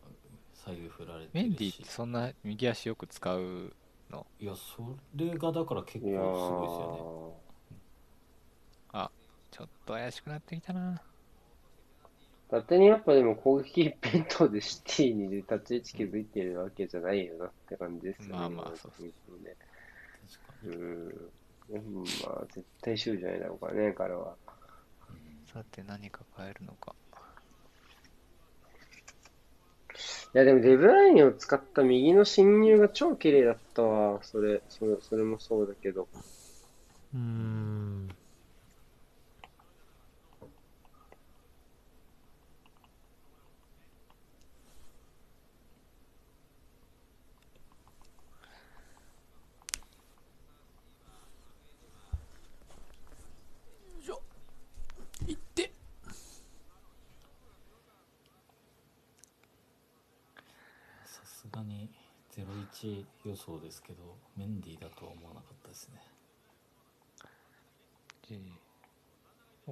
[0.54, 3.74] 左右振られてメンディーってそんな右足よく使う
[4.14, 7.44] のいやそれがだから結構すごいですよねー。
[9.54, 11.00] ちょっと怪しくなってきたな。
[12.50, 18.34] 勝手にやっぱでも攻撃一辺倒でシティに立ち位置気づいてるわけじゃないよなって感じですよね。
[18.34, 19.56] まあまあそうそう今のね。
[20.66, 20.70] う
[21.78, 21.94] ん。
[22.26, 24.36] まあ絶対シューじゃないだろうからね、彼は。
[25.46, 26.96] さて何か変えるのか。
[30.36, 34.20] いやでもデブラインを使った右の侵入が超綺麗だったわ。
[34.24, 36.08] それ、それ、それもそうだけど。
[37.14, 38.10] うーん
[53.94, 54.22] よいしょ
[55.28, 55.72] いって
[61.06, 61.90] さすがに
[62.74, 66.02] 0-1予想ですけどメンディーだとは思わなかったですね。
[69.68, 69.72] お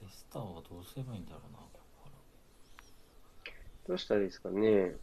[0.00, 2.10] レスターはどうすればいいんだろうなここか
[3.46, 3.52] ら。
[3.88, 4.94] どうしたらいいですかね。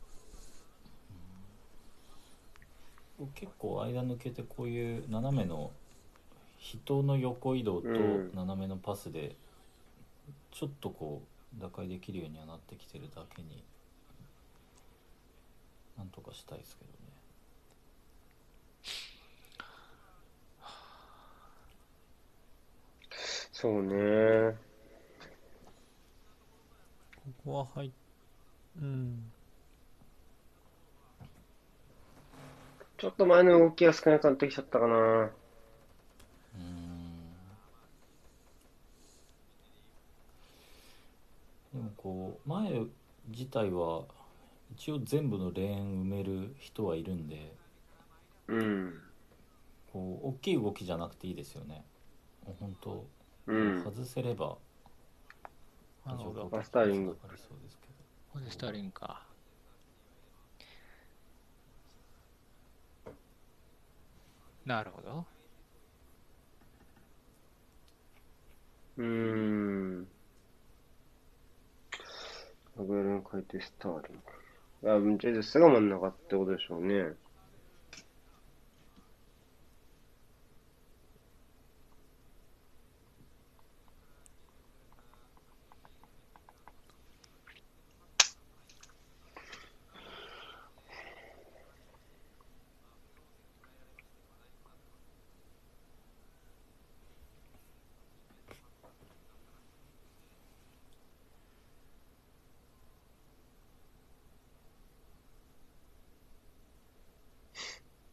[3.36, 5.72] 結構間抜けてこういう斜めの
[6.60, 9.36] 人の横移動とうん斜めのパスで
[10.52, 11.22] ちょっとこ
[11.58, 13.64] う打開できるようにはなってきてるだけに
[15.98, 16.98] なんとかしたいですけどね
[23.52, 24.56] そうね。
[27.16, 27.92] ここは入っ
[28.82, 29.32] うん
[32.98, 34.96] ちょっと前の動きが少なくなってきちゃったかな。
[34.96, 37.30] うーん
[41.80, 42.82] でもこう前
[43.30, 44.04] 自体は
[44.76, 47.54] 一応全部のレーン埋める人はいるんで
[48.50, 49.02] うん。
[49.94, 51.86] こう大きい動きじゃなくていいですよね
[52.46, 53.06] もう本当
[53.48, 53.82] うん。
[53.82, 54.58] 外せれば
[56.06, 56.50] なるほど。
[56.50, 57.94] バスターリングかかりそうですけど
[58.34, 59.24] これスターリンか。
[64.66, 65.26] なるほど。
[68.98, 69.06] うー
[70.02, 70.08] ん。
[72.80, 74.22] アグエロの回転スターリン
[74.82, 75.16] グ。
[75.16, 77.14] あ、じゃあ、菅真ん中ってことでしょうね。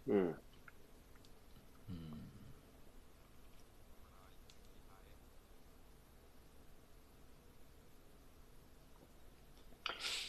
[0.06, 0.16] うん。
[0.18, 2.26] うん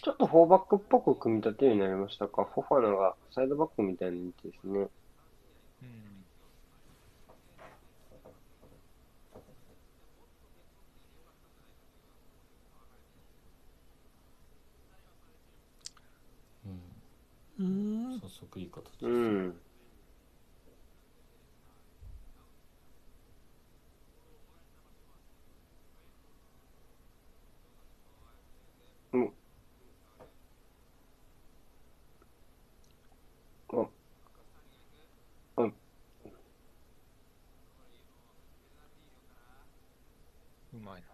[0.03, 2.45] ちょっとフォーバックっぽく組み立てるようになりましたか？
[2.45, 4.87] フォファナがサイドバックみたいな位置ですね。
[5.81, 6.25] うん
[17.59, 19.61] うんうん早速いい形ですうん。
[29.13, 29.33] うん。
[33.73, 33.87] あ、
[35.57, 35.63] あ、
[40.73, 41.07] うまいな。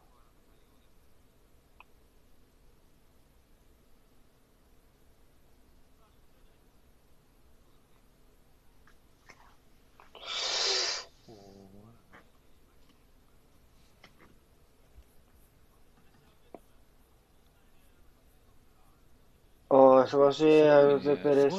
[19.70, 21.56] あー、素晴らしい、アルゼペレス。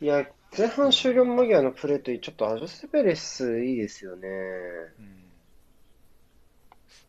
[0.00, 0.24] いや、
[0.56, 4.28] 前半終了間際のプレーといい、ちょっとアルゼペレスいいですよね。
[4.28, 5.16] うん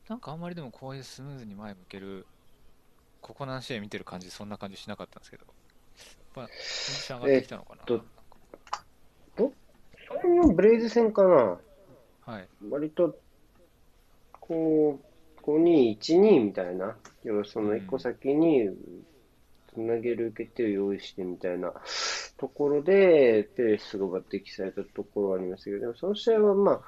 [0.10, 2.26] なんかあんまりでもこういうスムーズに前向ける、
[3.22, 5.46] ここ何試合見てる感じ、そんな感じしなかったんですけど、
[6.36, 7.82] やっぱ、上がってきたのかな。
[7.88, 8.00] えっ
[9.38, 9.54] と
[10.08, 11.60] それもブレイズ戦かな。
[12.26, 12.48] はい。
[12.70, 13.16] 割と、
[14.40, 15.11] こう、
[15.44, 18.70] 5-2-1-2みたいな、要はその一個先に
[19.74, 21.74] つなげる受け手を用意してみたいな
[22.38, 26.82] ところで、ペレスが抜擢されたところはありましたけど、でもその試合はまあ、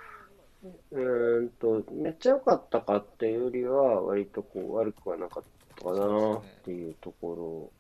[0.92, 5.44] うーんと、めっちゃ良かったかっていうよりは、割とこう悪くはなかっ
[5.78, 7.72] たかなっていうとこ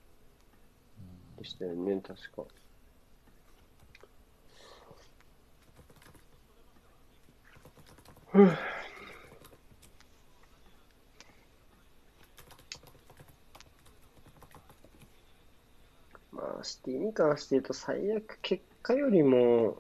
[1.37, 2.43] ろでしたよね、確か。
[16.33, 19.77] まあ、シティに関して言うと、最悪結果よりも、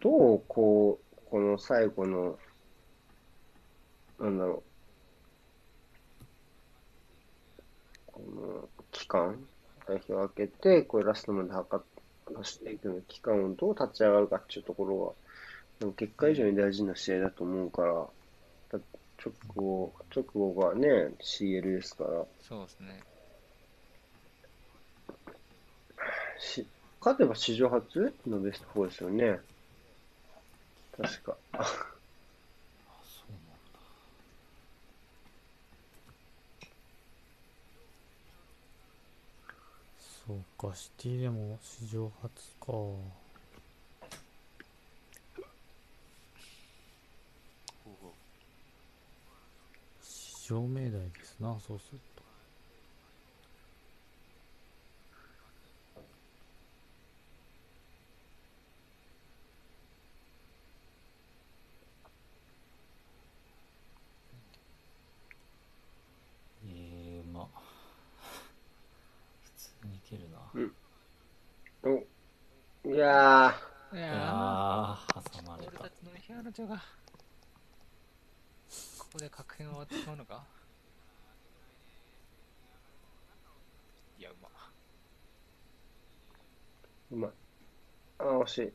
[0.00, 2.38] どう、こう、この最後の、
[4.20, 4.62] なんだろ
[8.08, 9.36] う、この期間、
[9.86, 11.84] 代表を空けて、これラストまで測っ
[12.64, 15.12] ていくの期間をどう立ち上がるかっていうところは、
[15.80, 18.08] でも結果以上に大事な試合だと思うから、
[19.24, 23.02] 直後、直後がね、CL ですから、そうですね。
[26.38, 26.66] し
[27.00, 29.40] 勝てば史上初のベスト4ですよね。
[30.96, 31.36] 確か。
[31.52, 33.94] あそうなんだ
[39.98, 42.30] そうかシティでも史上初
[42.60, 42.72] か
[50.02, 52.22] 史上命題ですなそうすると
[66.66, 67.60] えー、まあ
[69.44, 70.38] 普通にいけるな、
[72.84, 73.54] おいや
[73.92, 76.10] いいやあ、挟まれた俺たちの
[76.66, 76.76] が、
[78.98, 80.42] ここで確変終わってしまうのか？
[84.18, 84.48] いや、うま。
[87.12, 87.30] ー、うまい。
[88.20, 88.72] あー、惜しい。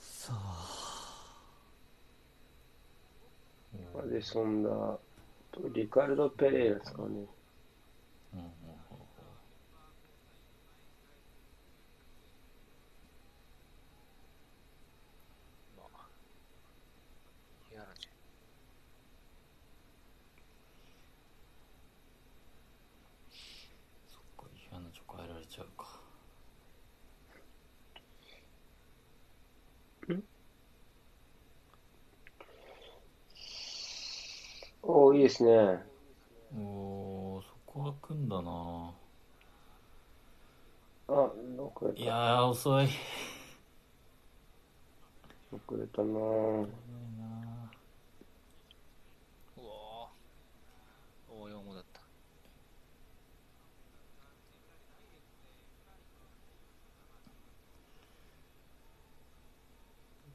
[0.00, 1.24] さあ
[4.18, 4.98] で、そんな、
[5.72, 7.08] リカルド・ペレイラですかね。
[7.08, 7.26] うんうん
[8.34, 8.48] うん
[15.76, 16.08] まあ、
[17.70, 18.08] ヒアナチ
[24.08, 25.98] そっか嫌なチョコ変えられちゃうか
[34.90, 35.50] おー、いいですね。
[36.56, 38.92] おーそこは組んだな。
[41.06, 41.12] あ、
[41.56, 42.88] 6いやー遅い。
[45.52, 46.08] 遅れたな。
[46.08, 46.68] う
[51.30, 52.00] おーだった。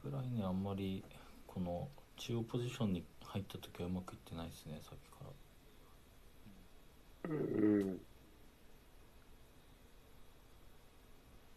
[0.03, 1.03] ぐらいねあんまり
[1.47, 3.03] この中央ポジションに
[3.33, 5.25] 入った時はうまくいってないですねさっきか
[7.25, 7.31] ら。
[7.31, 7.99] うん。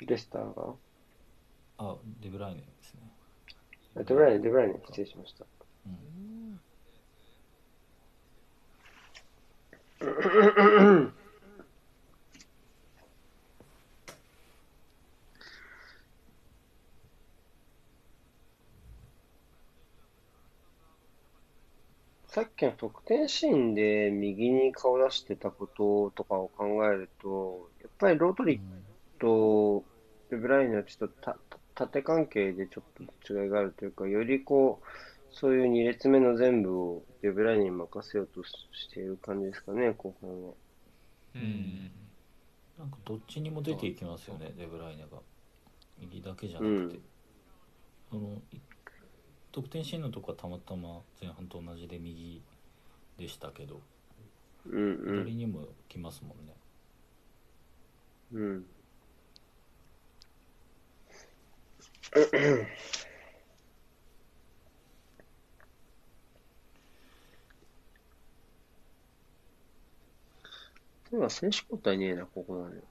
[0.00, 0.74] レスターが
[1.78, 3.00] あデブライネですね。
[3.94, 5.44] あデブライネ、デブライネ、失礼しました。
[5.86, 6.60] うん
[22.36, 28.62] さっきの得点シーンで右に顔出してたこととかを考えると、やっぱりロドリック
[29.18, 29.82] と
[30.28, 31.34] デブライネはちょっと
[31.74, 34.86] 縦関係でちょっと違いがあるというか、よりこう、
[35.34, 38.52] そういう2列目の全部をデブライネに任せようとし
[38.92, 40.52] ている感じですかね、後半は。
[41.36, 41.90] ううん。
[42.78, 45.20] なんかどっちにも出ていきますよねデブライネが。
[45.98, 47.00] 右だけじゃなくて、
[48.12, 48.58] あのい
[49.56, 52.42] 得点シーンのとこはたまたま前半と同じで右
[53.18, 53.80] でしたけど
[54.66, 56.52] うんうん左にも来ますもんね、
[58.32, 58.66] うん。
[71.10, 72.82] 今選手交代ねえな、ここまで。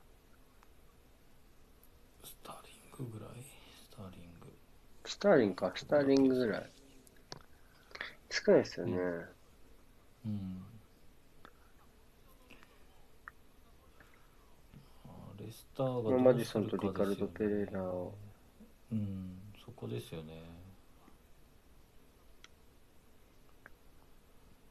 [2.23, 4.51] スターリングぐらいスターリング
[5.05, 6.69] スターリンか、スターリングぐらい。
[8.29, 8.97] 少ないですよね。
[10.25, 10.65] うん
[15.05, 15.09] あ
[15.39, 18.13] レスターがマディソンとリカルド・ペレラを。
[18.91, 20.43] うんそこですよね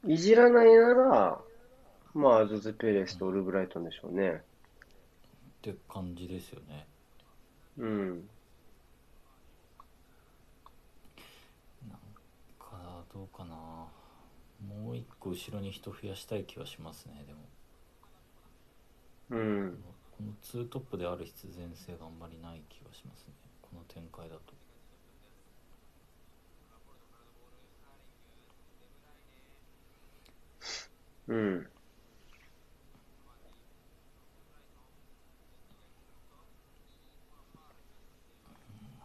[0.07, 1.41] いじらないなら、
[2.13, 4.41] まあ、アズズ・ペレスとオルブライトンでしょうね。
[5.69, 6.85] って感じですよね
[7.79, 8.29] うん
[12.59, 17.39] かどうかなもう一個後ろに人増やしたい気はしますねでも
[19.29, 19.83] うん。
[20.17, 24.53] このツートップである必然性があんまりない気がしますねこの展開だと
[31.27, 31.67] うん。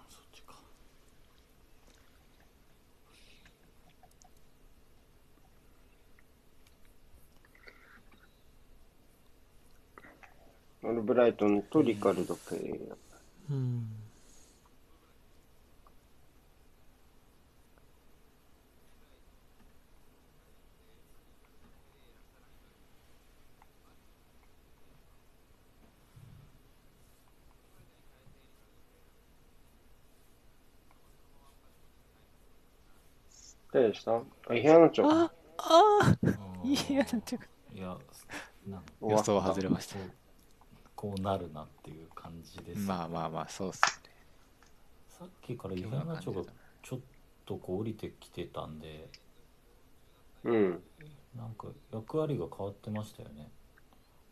[0.09, 0.55] そっちか
[10.83, 12.97] オルブライトンとリカルド・ペレラ。
[13.51, 13.89] うん
[33.73, 34.13] 誰でした？
[34.49, 35.07] あ、イヘアナチョ。
[35.09, 36.17] あああ
[36.65, 37.97] いーやなんていうかいや
[39.03, 39.97] 予想は外れました。
[41.01, 44.11] こうなるなっていう感じです、まあまあまあ、そうっすね。
[45.09, 46.53] さっきからイヘアナチョが
[46.83, 47.01] ちょっ
[47.47, 49.09] とこう降りてきてたんで
[50.45, 50.83] うん。
[51.35, 53.49] なんか役割が変わってましたよね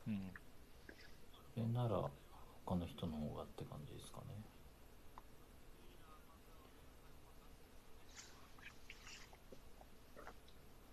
[0.06, 0.30] うん。
[1.54, 2.02] それなら
[2.66, 4.24] 他の人の方がって感じですかね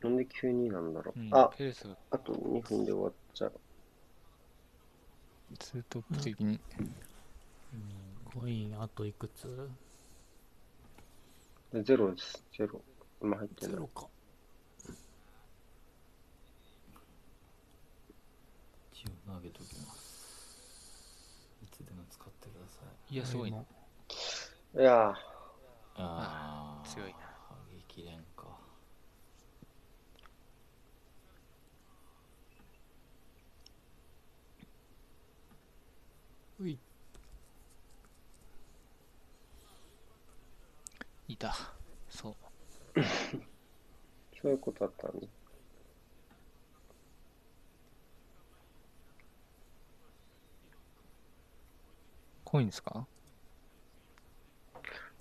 [0.02, 1.20] なんで急になんだろう。
[1.20, 1.50] うんあ、
[2.12, 3.65] あと2分で終わっちゃう。
[5.58, 6.60] ツートップ的に、
[8.26, 9.70] コインあといくつ？
[11.74, 12.44] でゼロです。
[12.58, 12.82] ゼロ。
[13.22, 13.88] 今入ってゼロ。
[13.88, 14.08] か。
[18.94, 21.50] 一応投げときます。
[21.64, 23.14] いつでも使ってください。
[23.14, 23.54] いや、すごいい
[24.78, 25.14] や
[25.96, 26.90] あー。
[26.90, 27.18] 強いな
[27.88, 28.46] 激連か
[36.60, 36.78] うい
[41.28, 41.54] いた。
[42.10, 42.36] そ
[42.96, 43.00] う。
[43.00, 43.04] ー、
[44.42, 45.28] そういうことだったんだ。
[52.44, 53.06] コインですか？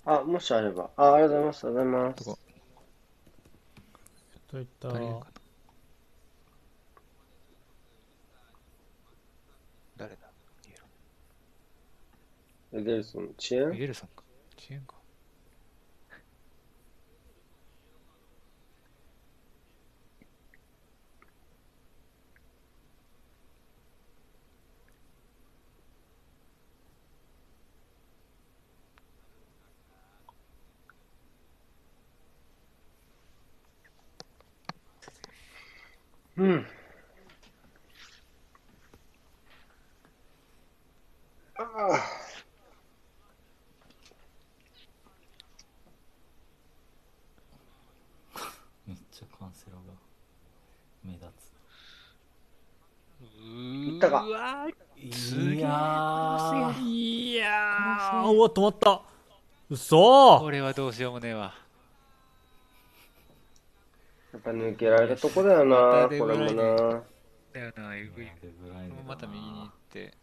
[0.05, 0.91] あ、もしあれば。
[0.95, 1.67] あ、ありがとうございます。
[1.67, 2.31] ありがとうございますど。
[2.33, 2.39] こ
[4.47, 4.89] といった？
[9.97, 10.34] 誰だ？
[12.71, 13.73] ロエデルソン、遅延ー。
[13.73, 14.23] イエルソンか。
[14.57, 14.95] 遅延か。
[36.37, 36.65] うん。
[41.57, 42.25] ああ。
[48.85, 49.93] めっちゃカンセロが
[51.03, 51.25] 目立
[53.41, 54.67] いったかうわ
[55.11, 59.01] つすげえいやーいやーうわ止まった
[59.69, 61.53] うそこれはどうしようもねえわ。
[64.31, 67.03] やっぱ抜けられたとこだよまな、これもな。
[67.51, 68.31] だよな、えぐい。
[69.05, 70.13] また右に行って、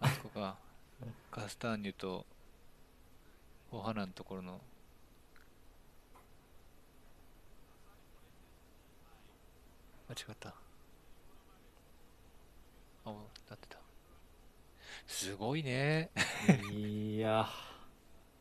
[0.00, 0.56] あそこが、
[1.30, 2.26] カスターニュと、
[3.70, 4.60] お花のところの、
[10.08, 10.48] 間違った。
[13.04, 13.10] あ、
[13.50, 13.77] なってた。
[15.08, 16.10] すごいね。
[16.70, 17.48] いや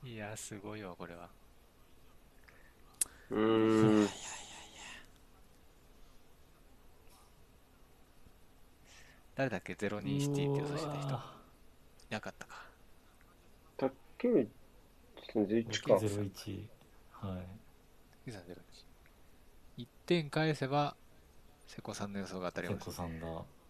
[0.04, 1.30] いや、すごいわ、これは。
[3.32, 4.10] うーん。
[9.36, 11.16] 誰だっけ ?02 シティって予想してた人。
[11.16, 11.18] い
[12.10, 12.66] なかったか。
[13.78, 14.48] 竹内
[15.34, 15.96] さん11か。
[15.96, 16.64] 01
[17.12, 17.40] は
[18.26, 18.58] い9 3 0
[19.78, 20.96] 1点返せば、
[21.68, 22.84] 瀬古さんの予想が当たり瀬ます。
[22.86, 23.28] 古さんだ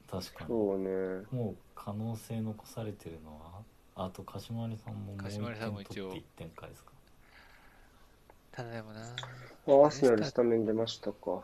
[0.10, 1.26] 確かにそうね。
[1.32, 3.62] もう可能性残されてるのは？
[3.96, 6.10] あと鹿島有さんももう鹿島有さんも一応。
[6.10, 6.92] 取って1点返すか。
[8.52, 11.16] ただでもな、あ、アーセナルスタメン出ましたか。
[11.24, 11.44] ほ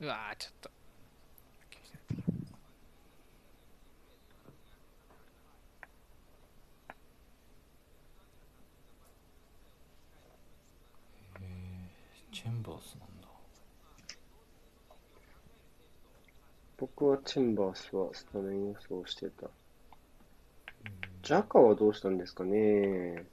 [0.00, 0.06] う。
[0.06, 0.70] わーちょっと。
[12.32, 13.28] チェンバースなんだ
[16.82, 19.48] 僕はチェンバースはスタメン予想してた。
[21.22, 23.24] ジャカはどうしたんですかね？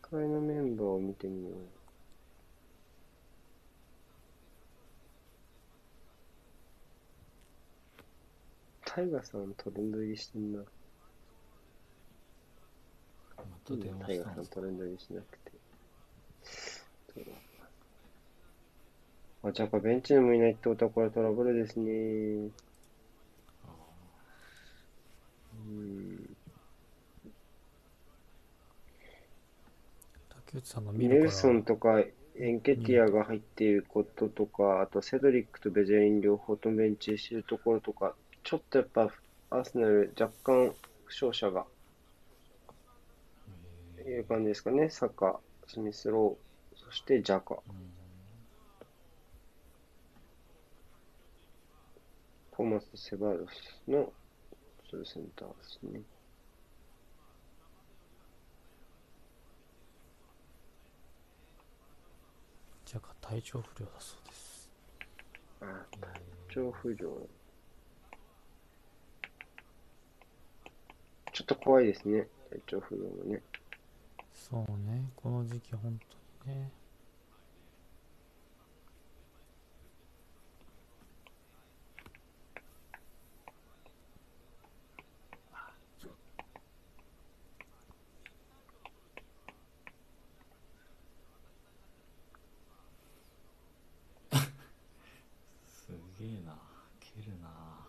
[0.00, 1.54] 一回のメンバーを見てみよう。
[8.86, 10.60] タイガさんトレンド入りしてんな。
[13.36, 15.55] また電話タイガさんトレンド入りしなくて。
[19.42, 22.50] あ、ジャカベンチにもいないってことはこれトラブルですね。
[25.66, 26.36] うん。
[30.46, 39.10] 竹内さんが見ネルソンとかエンケティアが入っていることとか、あとセドリックとベジェリン両方ともベンチしてるところとか、ちょっとやっぱ
[39.50, 40.74] アーセナル若干
[41.04, 41.64] 負傷者が
[44.04, 44.90] いる感じですかね。
[44.90, 46.45] サカ、スミスロー、
[46.86, 47.54] そしてジャカ。
[47.54, 47.60] うん
[52.56, 54.10] トーマス・セバロスの
[54.90, 56.00] フルセンターですね。
[62.86, 64.70] じゃあ体調不良だそうです
[65.60, 65.66] あ、
[66.00, 66.96] 体調不良。
[71.32, 72.26] ちょっと怖いですね。
[72.48, 73.42] 体調不良もね。
[74.32, 74.60] そう
[74.90, 75.98] ねこの時期本
[76.44, 76.70] 当にね
[95.68, 96.56] すげえな
[97.00, 97.86] 蹴るなあ。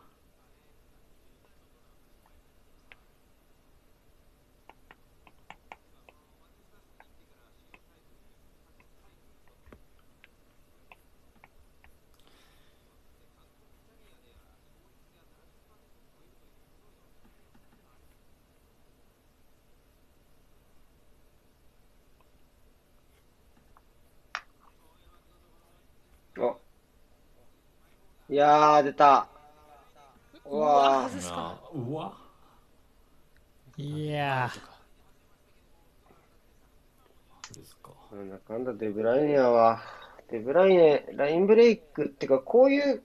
[26.38, 26.40] い
[28.38, 29.28] やー、出た。
[30.46, 31.10] うわー。
[31.10, 31.60] 外すか。
[31.74, 32.14] うわ
[33.78, 34.78] いやとか
[37.54, 39.82] ですかなんだかんだデブライネは、
[40.30, 43.02] デブライネ、ラインブレイクってか、こういう、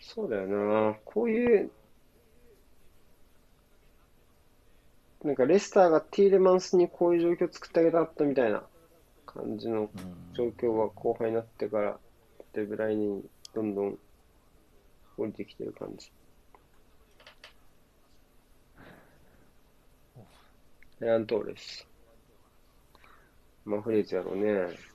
[0.00, 1.70] そうだよな、こういう、
[5.24, 8.64] なんかレスターがティーレマンスにこういう状況作ってあげたかったみたいな
[9.24, 9.88] 感じのうん
[10.34, 11.98] 状況が後輩になってから、
[12.54, 13.24] デブライネに
[13.54, 13.98] どんどん
[15.16, 16.10] 降りてきてる感じ。
[21.00, 21.86] レアントーレス。
[23.64, 24.91] マフレーズやろうね。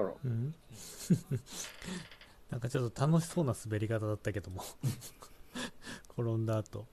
[0.00, 0.14] あら。
[0.24, 0.54] うん。
[2.50, 4.62] なんかちょっと楽しそうな滑り方だったけども。
[6.10, 6.86] 転んだ後。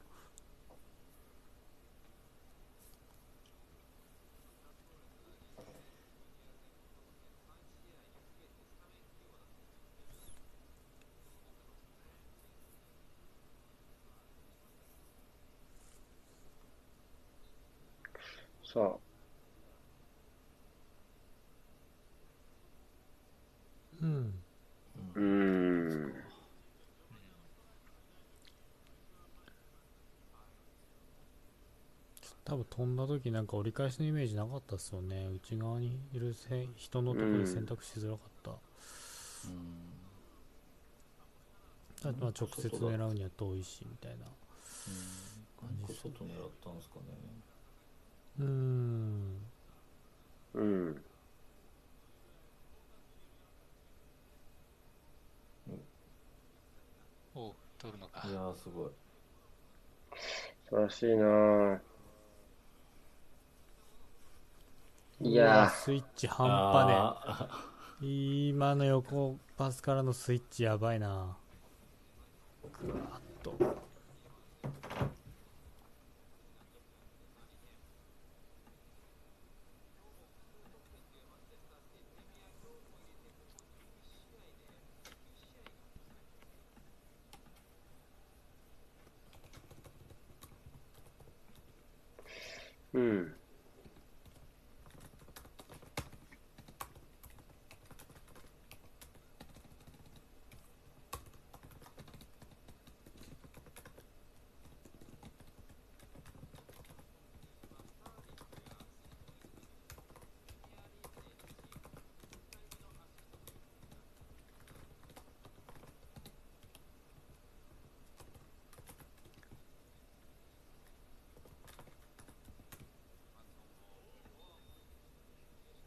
[18.63, 18.97] さあ、
[24.01, 24.33] うん
[25.15, 26.13] うーん。
[32.53, 35.27] 多分飛んだ時なんか折り返しのイメージなかったっすよね。
[35.27, 38.51] 内側にいるせ人のところで選択しづらかった、
[42.09, 44.27] あとまあ直接狙うには遠いしみたいな。
[45.63, 47.05] 何個外狙ったんですかね。
[48.39, 49.37] うーん。
[50.53, 51.01] うん。
[57.33, 58.27] おう取るのか。
[58.27, 58.91] いやーすごい。
[60.69, 61.79] 素晴らしいなぁ。
[65.23, 67.47] いやスイッチ半端ねあ
[68.01, 71.37] 今の横パスからのスイッチやばいな。
[72.81, 73.51] ぐわーっと。
[73.51, 73.83] ー
[92.93, 93.33] うん。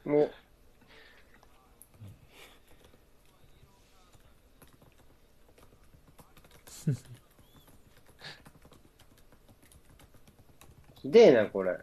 [0.06, 0.30] も
[11.02, 11.74] ひでえな、これ。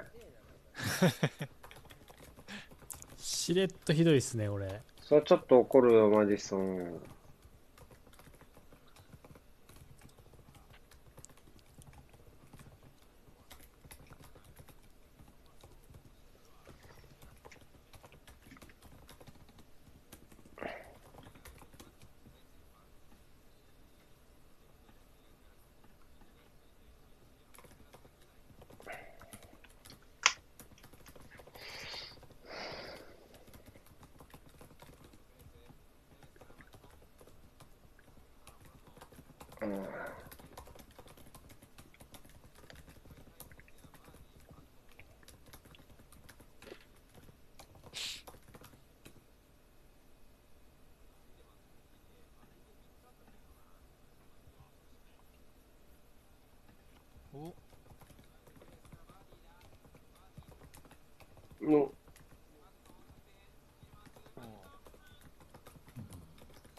[3.17, 7.01] しれっとひどいっすね俺それちょっと怒るよ、マジソン。
[39.63, 39.83] うん
[57.33, 57.53] お
[61.61, 61.93] のおう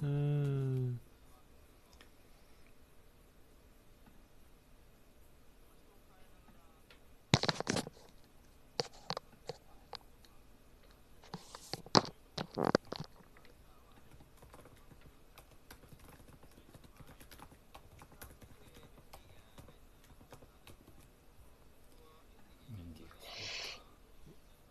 [0.02, 1.00] うーん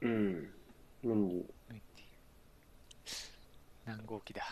[0.03, 0.49] うん。
[1.03, 1.45] 無理。
[1.69, 2.01] 向いて
[3.87, 4.43] いる何号機だ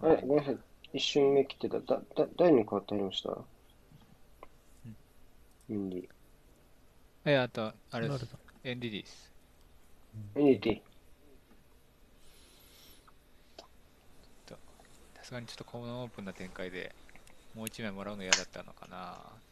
[0.00, 0.58] あれ、ごめんなさい。
[0.92, 1.80] 一瞬目切ってた。
[1.80, 3.46] だ、だ、誰に変わってありました？
[5.68, 6.08] 無理。
[7.24, 9.32] えあとあれですエンディディです
[10.34, 10.82] 無理で。
[15.14, 16.94] さすがにちょっとこのオープンな展開で
[17.54, 19.42] もう一枚もらうの嫌だったのかな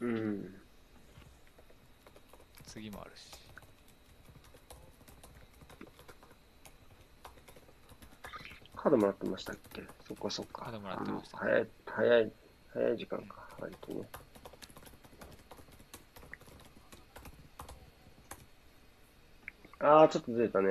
[0.00, 0.62] うん。
[2.66, 3.47] 次もあるし
[8.80, 9.82] カードもらってましたっけ？
[10.06, 10.66] そっかそっか。
[10.66, 12.32] カードもらってましたあ早い、早い、
[12.72, 13.48] 早い時間か。
[13.58, 14.08] 割とね。
[19.80, 20.68] あー、ちょっとずれたね。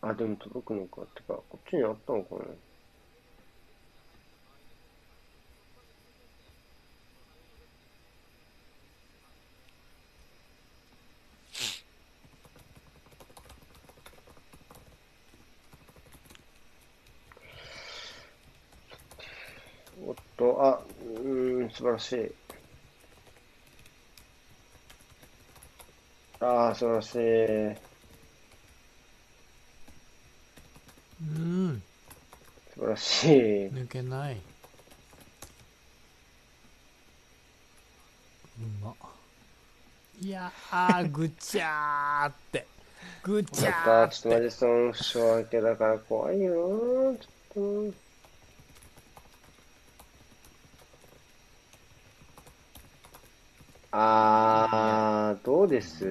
[0.00, 1.02] あ、でも届くのか。
[1.14, 2.40] てか、こっちにあったのかな？
[20.04, 22.32] おっと、あ、うーん、素晴らしい。
[26.38, 27.18] ああ、素晴らしい。
[31.22, 31.82] うん
[32.72, 33.30] 素晴らしい。
[33.66, 34.38] 抜けないう
[38.84, 38.94] ま
[40.20, 42.64] いやーぐちゃーって
[43.24, 47.18] ぐちやっゃたちょっとーってマジソン負傷明けだから怖いよー。
[47.18, 48.01] ちょっと。
[53.94, 56.04] あー、どうです？
[56.04, 56.08] い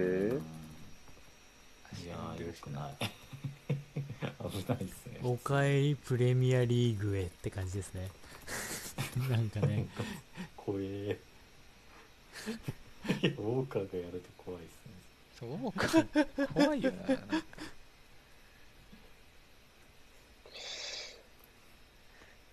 [2.08, 2.94] やーよくない
[4.52, 8.10] 危ないですねおかえりプレミアリーグへって感じですね
[9.30, 9.88] なんかね
[10.56, 11.18] 怖え
[13.24, 14.92] ウォーカーがやると怖いですね
[15.40, 15.88] そうか。
[16.54, 17.08] 怖いよな。
[17.08, 17.24] なんか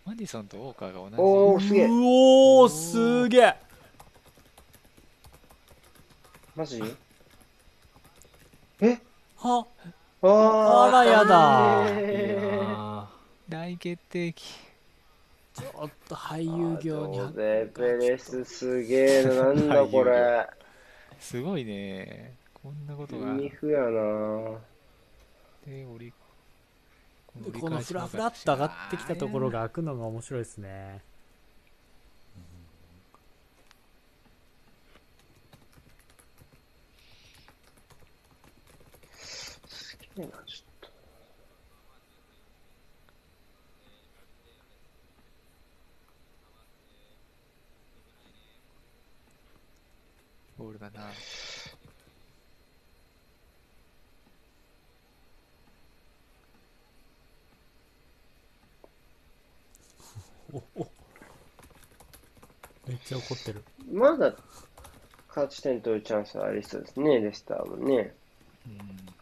[0.06, 1.16] マディソンとウォーカーが同じ。
[1.18, 1.84] おー、すげえ。
[1.84, 3.54] うおーすげえ
[6.58, 6.82] マジ？
[8.80, 8.98] え？
[9.36, 9.64] は？
[10.22, 13.08] あーあらやだ
[13.48, 14.42] 大決定機。
[15.54, 20.48] ちょっと俳優業にペレスすげえな、 なんだこれ。
[21.20, 22.34] すごいね。
[22.52, 23.26] こんなことが。
[23.34, 24.58] ミフやな
[25.64, 26.12] で、折り
[27.60, 29.48] このフラフラっと上がってきたところ。
[29.48, 31.02] が開くのが面白いですね
[40.18, 40.90] すげえな、ちょっ
[50.58, 51.02] ボールだな。
[60.52, 60.90] おお
[62.88, 63.84] めっちゃ怒ってると。
[63.92, 64.34] まだ
[65.28, 68.16] 勝ち点取るチャンスはありそうですね、レスターもね。
[68.66, 69.17] うん。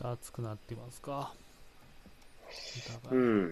[0.00, 1.34] と熱くなってますか？
[3.10, 3.50] おうん。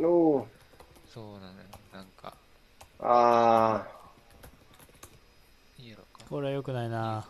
[0.00, 0.46] おー、
[1.12, 1.52] そうなのよ。
[1.92, 2.36] なんか、
[3.00, 3.84] あ
[5.78, 6.24] いいやろか。
[6.28, 7.24] これは良くないなー、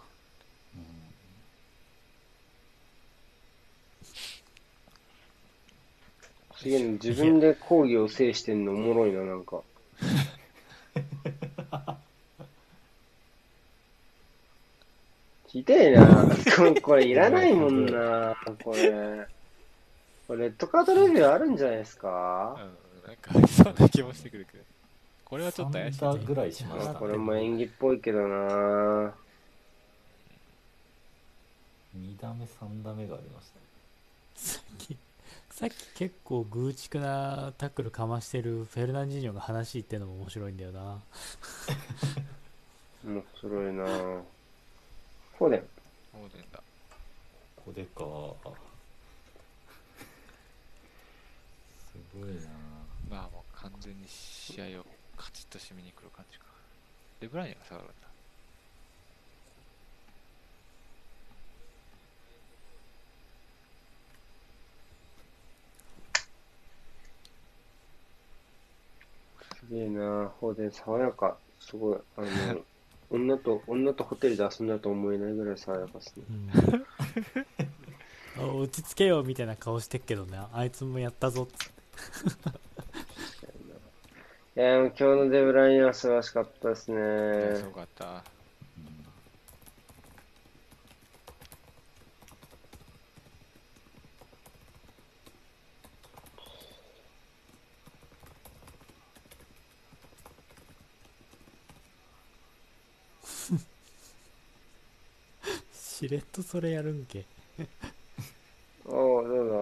[6.59, 9.63] すげえな、自分で講義を制してんのおもろいな、なんか。
[15.47, 16.07] ひでえな。
[16.57, 19.27] これ、これいらないもんな、これ。
[20.27, 22.59] これ、レッドカードレビューあるんじゃないですうん、か
[23.07, 24.65] なんかありそうな気もしてくるけど。
[25.25, 29.13] これはちょっと怪しい3打ぐらいしましたあこれも演技っぽいけどな
[31.95, 33.51] 2打目3打目がありまし
[34.89, 35.08] たね
[35.59, 41.01] さっき結構グーチクなタックルかましてるフェルナンジーニョが話言ってるのも面白いんだよな
[43.05, 43.85] 面白いな
[45.37, 45.63] こうだよ。
[46.15, 46.63] オーデンだ。
[47.57, 47.89] ここでか
[51.93, 52.39] すごいな
[53.11, 54.87] まあもう完全に試合を
[55.17, 56.45] カチッと締めに来る感じか。
[57.19, 58.08] で、ブライアンが下がるんだ。
[69.61, 71.37] すげえな放電爽やか。
[71.61, 71.99] すごい。
[72.17, 72.29] あの、
[73.11, 76.25] 女と、女とホテルで遊んだと思えないぐらい爽やかですね。
[76.29, 76.51] うん
[78.39, 81.79] あ落ち着けよみたいな顔してっけどねあいつもやったぞっつって
[84.61, 87.65] いや、もう今日のデブラインは素晴らしかったですねす。
[87.65, 88.25] ごかった。
[105.99, 107.25] しれっとそれやるんけ。
[108.87, 109.35] おう、ど。
[109.35, 109.57] うだ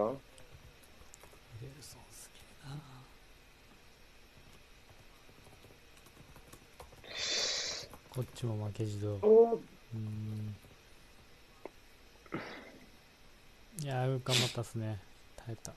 [1.63, 2.77] エルソンすげえな。
[8.11, 9.17] こっちも負けじと。
[9.23, 9.59] おう
[9.95, 10.55] うん。
[13.81, 14.99] いやー頑張ったっすね。
[15.37, 15.73] 耐えた。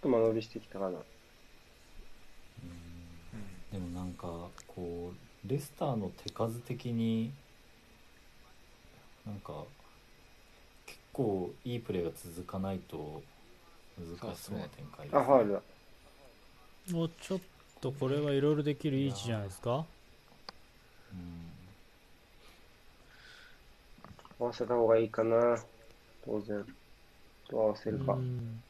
[0.00, 0.98] と間延びしてきたかな。
[3.72, 4.26] うんでもなんか
[4.68, 5.12] こ
[5.44, 7.32] うレスターの手数的に
[9.26, 9.64] なんか
[10.86, 13.22] 結構いいプレーが続かないと
[13.98, 15.62] 難しそうな展開です、あ、ファールだ。
[16.94, 17.40] おちょっ
[17.80, 19.84] とこれはいろいろできるいい位置じゃないですか？
[21.12, 21.52] うん
[24.40, 25.56] 合わせた方がいいかな。
[26.24, 26.66] 当然。
[27.48, 28.16] どう合わせるかう。
[28.18, 28.62] ん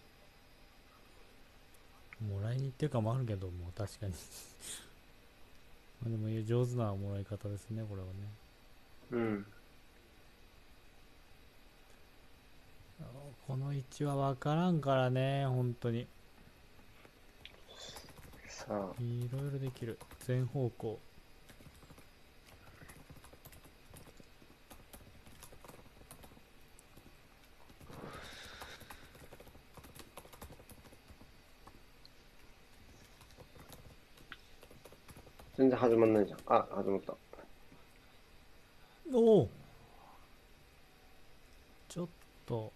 [2.29, 4.19] もらいに行ってる感もあるけども確かにま
[6.05, 8.13] あでも上手なもらい方ですねこれはね。
[9.13, 9.47] うん。
[13.01, 13.05] あ
[13.47, 16.07] この位置は分からんからね本当に。
[18.49, 19.99] さあ、いろいろできる。
[20.27, 20.99] 全方向
[35.63, 36.39] 全然始まんないじゃん。
[36.47, 37.15] あ、始まった。
[39.15, 39.49] おお
[41.89, 42.09] ちょっ
[42.45, 42.73] とも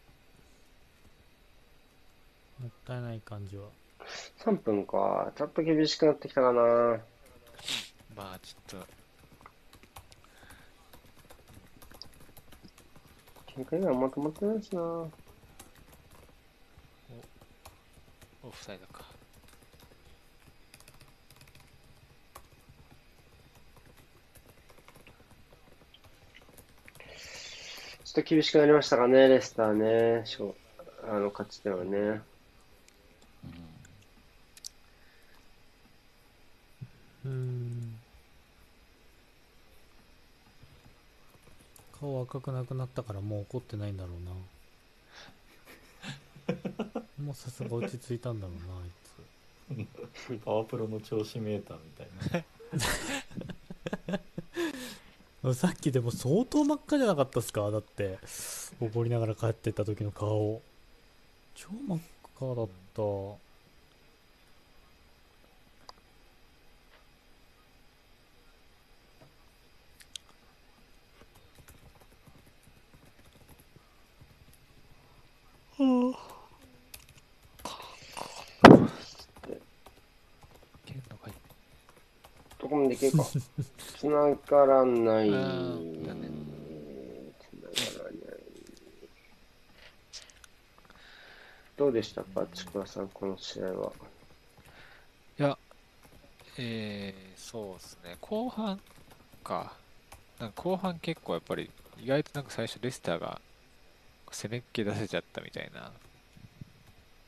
[2.69, 3.65] ったいない感じは
[4.45, 5.33] 3分か。
[5.35, 6.63] ちょっと厳しくなってきたかな。
[8.15, 8.87] まあちょっと
[13.57, 14.81] 展開がまとまってないしな。
[14.81, 15.11] オ
[18.49, 19.05] フサイドか
[27.97, 30.22] ちょっと厳しくなりましたかね、レスターね。
[30.24, 30.55] しょ
[31.06, 32.22] あの、勝ち点はね。
[37.26, 37.98] うーん
[42.01, 44.20] 顔赤くなくなったからもう怒ってないんだろう
[46.55, 49.86] な もうさすが落ち着いたんだろうなあい
[50.38, 52.44] つパワープロの調子メーターみたいな
[55.55, 57.70] さっきでも相当真っ赤じゃなかったっすか？
[57.70, 58.18] だって
[58.81, 60.60] 怒りながら帰ってった時の顔。
[61.55, 61.98] 超真っ
[62.36, 63.02] 赤だった
[80.86, 81.35] 蹴るのがいい
[82.59, 83.24] どこまでいけるか。
[83.98, 85.28] 繋がらない。
[85.28, 85.48] 繋が
[86.09, 86.31] らない。
[91.77, 93.93] どうでしたか、ちくわさん、この試合は？
[95.39, 95.59] いや、
[96.56, 98.81] えー、そうですね、後半
[99.44, 99.77] か、
[100.39, 103.43] なんか後半結構やっぱり、意外となんか最初レスターが
[104.31, 105.93] 攻めっ気出せちゃったみたいな、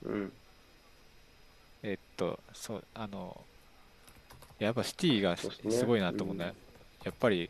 [0.05, 0.33] うん。
[1.83, 3.45] えっと、そう、あの、
[4.59, 5.49] やっぱシティがす
[5.85, 6.45] ごいなと思うね。
[6.45, 6.69] うん
[7.05, 7.49] やっぱり、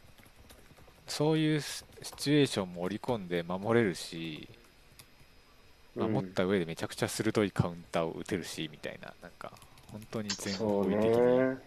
[1.06, 4.48] そういうシシチュエーションも織り込んで守れるし、
[5.96, 9.52] 守った上でめちゃくちゃ鋭いカウンターを打てるし、みたいな、なんか、
[9.90, 11.58] 本当に全方位的にね。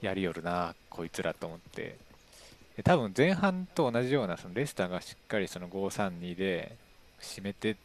[0.00, 1.96] やりよるな、こいつらと思って。
[2.76, 6.76] で多分前半と同じような、そのレスターがしっかりその5-3-2で
[7.20, 7.76] 締めて、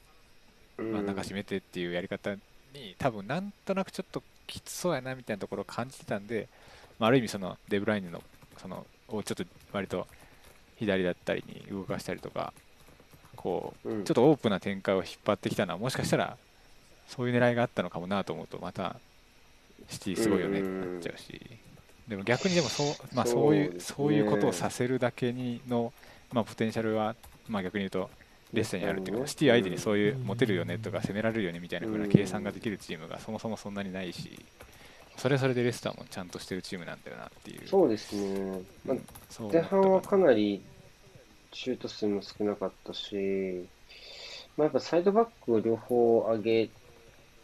[0.78, 2.34] うん真ん中締めてっていうやり方
[2.74, 6.48] に、多分なんとなくちょっときつそうやなみたいなところを感じてたんで、
[7.02, 8.22] まあ、ある意味そのデブライネの
[8.58, 10.06] そのをちょっと割と
[10.78, 12.54] 左だったりに動かしたりとか、
[13.36, 14.04] こう、うん。
[14.04, 16.38] ちょっとオープンな展開を引っ張ってきたのは、もしかしたら
[17.08, 18.98] そういう狙いがあったのかもなと思うと、また
[19.90, 21.42] シティすごいよねってなっちゃうし、
[22.08, 23.96] でも逆にでもそう,、まあ、そういうそうですね。
[23.96, 25.92] そういうことをさせるだけにの、
[26.32, 27.16] まあ、ポテンシャルは、
[27.48, 28.12] まあ、逆に言うと、
[28.54, 29.28] レッスンにあるっていうか、うん。
[29.28, 30.24] シティ相手にそういううん。
[30.24, 32.12] モテるよねとか攻められるよねみたいな風なうん。
[32.12, 34.40] 計算ができるチームがそもそもそんなにないし、
[35.22, 37.68] それはそれでレスターもちゃんとしてるチームなんだよなっていう。
[37.68, 38.60] そうですね。
[38.84, 38.98] まあ
[39.54, 40.64] 前半はかなり
[41.54, 43.68] シュート数も少なかったし、
[44.58, 46.70] まあ、やっぱサイドバックを両方上げ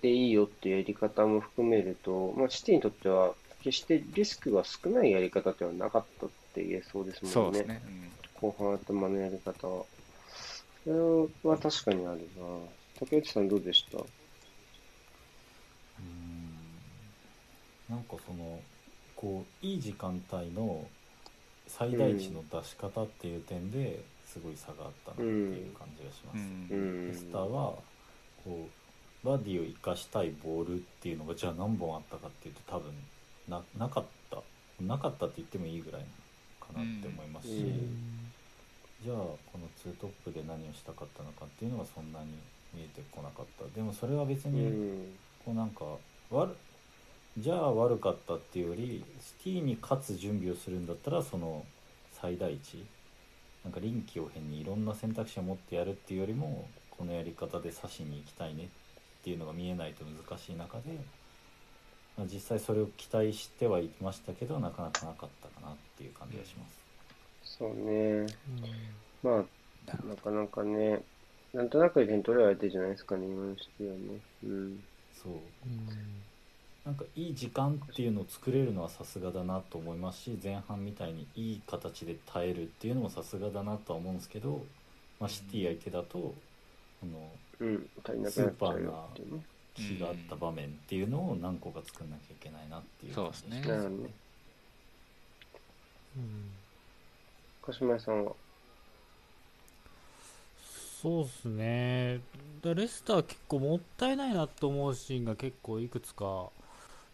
[0.01, 7.33] ていいよっていうやり方も含めると、まあ、シティにとっては決してリスクが少ないやり方ではなかったって言えそうですもんね。
[7.33, 7.81] そうですね。
[7.85, 9.83] うん後半頭のやり方は。
[10.83, 10.89] そ
[11.43, 12.43] れは確かにあるな。
[12.99, 14.01] 竹内さんどうでしたう
[16.01, 16.47] ん
[17.89, 18.59] なんかその
[19.15, 20.85] こういい時間帯の
[21.67, 26.37] 最大値の出し方っていう点ですごい差があったなっていう感じがします、
[26.73, 27.73] うスターは
[28.43, 28.67] こ
[29.25, 32.93] うバディを生かしたいボールっていうのがじゃあ何本あったかっていうと多分
[33.47, 34.41] ななかった。
[34.81, 36.01] なかったって言ってもいいぐらい
[36.59, 38.29] かなって思いますし、うん。
[39.03, 42.27] じゃあこのツートップで何をしたかったのかっていうのはそんなに
[42.73, 43.65] 見えてこなかった。
[43.75, 45.15] でもそれは別うにん。
[45.43, 45.85] こうなんか
[46.29, 46.55] 悪
[47.39, 51.63] じゃあ悪かったっていうよりシティに勝つ準備をするんだったらその
[52.19, 52.83] 最大値
[53.63, 58.67] なんか臨機応変にいろんな選択肢を持ってやるっていうよりもこのやり方で指しに行きたいねっ
[59.23, 60.83] ていうのが見えないと難しい中で、
[62.17, 66.87] まあ、実際それを期待してはいましたけどなかなかなかったかなっていう感じがします。
[67.43, 68.25] そうね。
[69.21, 71.01] まあ、なかなかね、
[71.53, 74.19] なんとなく点取れられてるじゃないですかね、今のシティはね。
[74.43, 74.83] うん。
[75.13, 75.33] そう
[76.87, 84.63] なんかいい時間っていうのを作れるのはさすがだなと思いますし前半みたいにいい形で耐えるっていうのもさすがだなとは思うんですけど、
[85.19, 86.33] まあ、シティ相手だと
[87.03, 87.89] あのうん。
[88.05, 88.45] 足りなくな。
[89.75, 94.09] 気があった場面っていうのを何個か作んなきゃいけないなっていうそうですねなるほどね。
[97.63, 98.31] 鹿島屋さんは？
[101.01, 102.21] そうっすね
[102.63, 106.47] だレスター結構もったいないなと思うシーンが結構いくつか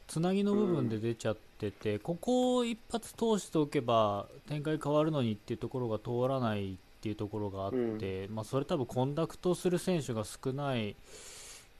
[0.07, 10.95] つなぎの部分で出ちゃってて、ここを一発通しておけば展開変わるのにっていうところが通らないっていうところがあって、まあ、それ多分 conduct する選手が少ない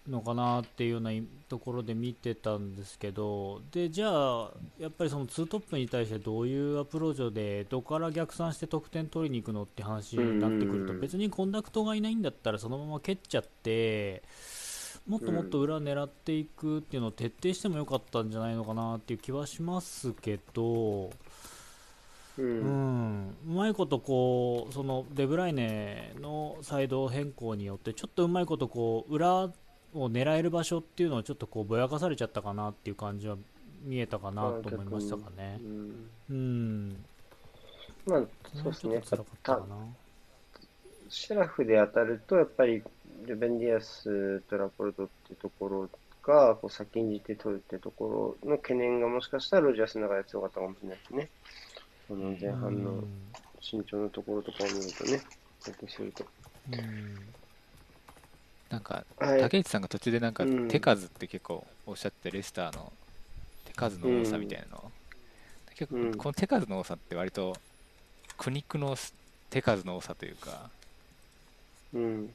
[0.10, 1.12] のかなっていうような
[1.48, 11.00] ところで見てたんですけどでじゃあやっぱりそのツートップに対してどういうアプローチでどこから逆算して得点取りに行くのって話になってくるとうん。
[11.00, 14.24] 別に conduct がいないんだったらそのまま蹴っちゃって
[15.08, 21.12] もっともっと裏狙っていくっていうのを徹底してもよかったんじゃないのかなっていう気はしますけど。
[22.38, 22.42] う。
[22.42, 29.52] うんん、うまいことこうそのデブライネのサイド変更によってちょっとうまいことこう裏を
[29.94, 33.38] 狙える場所っていうのをちょっとこうぼやかされちゃったかなっていう感じは
[33.84, 35.64] 見えたかなと思いましたかねう。
[35.68, 36.10] ん。
[36.30, 37.06] うん、
[38.06, 38.24] まあ、
[38.56, 39.02] そうですね。
[41.10, 42.82] シェラフで当たると、やっぱり
[43.28, 45.90] ルベンディアスとラポルトっていうところ
[46.24, 51.30] がこう先んじて取るってところの懸念がもしかしたらロジャースの中で強かったかもしれないですね。
[52.08, 53.08] その前半のうん
[53.62, 55.22] 身長のところとかを見るとね、
[55.66, 56.26] だけすると。
[56.72, 57.16] うん
[58.70, 59.42] なんかはい。
[59.42, 62.92] 竹内さんが途中でなんかうん手数って結構おっしゃってレスターの
[63.66, 64.92] 手数の多さみたいなの、
[65.76, 67.56] 結うん構この手数の多さって割と
[68.38, 68.96] 苦肉の
[69.50, 70.70] 手数の多さというか
[71.94, 72.34] うん。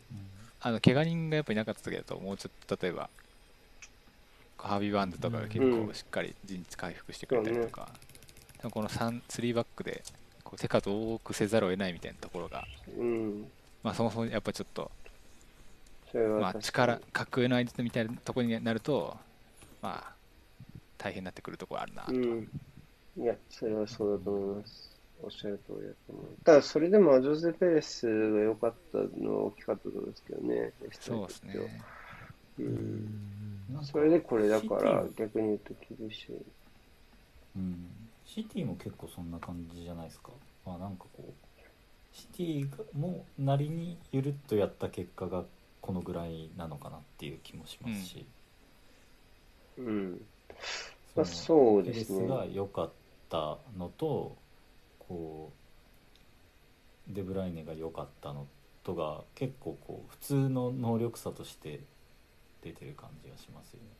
[0.60, 3.08] あの怪我人がやっぱいなかった時だともうちょっと例えば
[4.58, 7.88] ハービーバンドとかが結構しっかり陣地回復してくれたりとか、
[8.58, 10.02] でもこの3 3バックで
[10.42, 12.64] こう手数を多くせざるを得ないみたいなところが、
[12.98, 13.46] うん。
[13.84, 14.90] まあ、そもそもやっぱちょっと
[16.14, 19.16] まあ、力、格上の相手みたいなところになると、
[19.82, 20.12] まあ、
[20.96, 22.12] 大変になってくるところあるなと。
[22.12, 22.48] うん。
[23.18, 24.97] いや、それはそうだと思います。
[25.22, 26.24] おっしゃる通りだと思う。
[26.44, 30.72] ただ、それでもアジョゼ・ペレスが良かったのは大きかったと思うんですけどね。
[31.00, 31.54] そうですね。
[32.58, 32.62] う。
[32.62, 33.38] うん
[33.82, 36.36] それでこれだから逆に言うと厳しい。
[37.56, 37.86] うん、
[38.24, 40.30] シティも結構そんな感じじゃないですか、
[40.64, 41.32] まあ、なんかこう
[42.12, 45.44] シティがもなりにゆるっとやった結果が
[45.80, 48.26] このぐらいなのかなっていう気もしますし、
[49.78, 50.20] うん。
[51.14, 52.28] そのまあ、そうペレスですね。
[52.28, 52.90] が良かっ
[53.28, 54.36] たのと
[55.08, 55.52] こ
[57.10, 58.46] うデブライネが良かったの
[58.84, 61.80] とが結構こう普通の能力差として
[62.62, 63.98] 出てる感じがしますよね。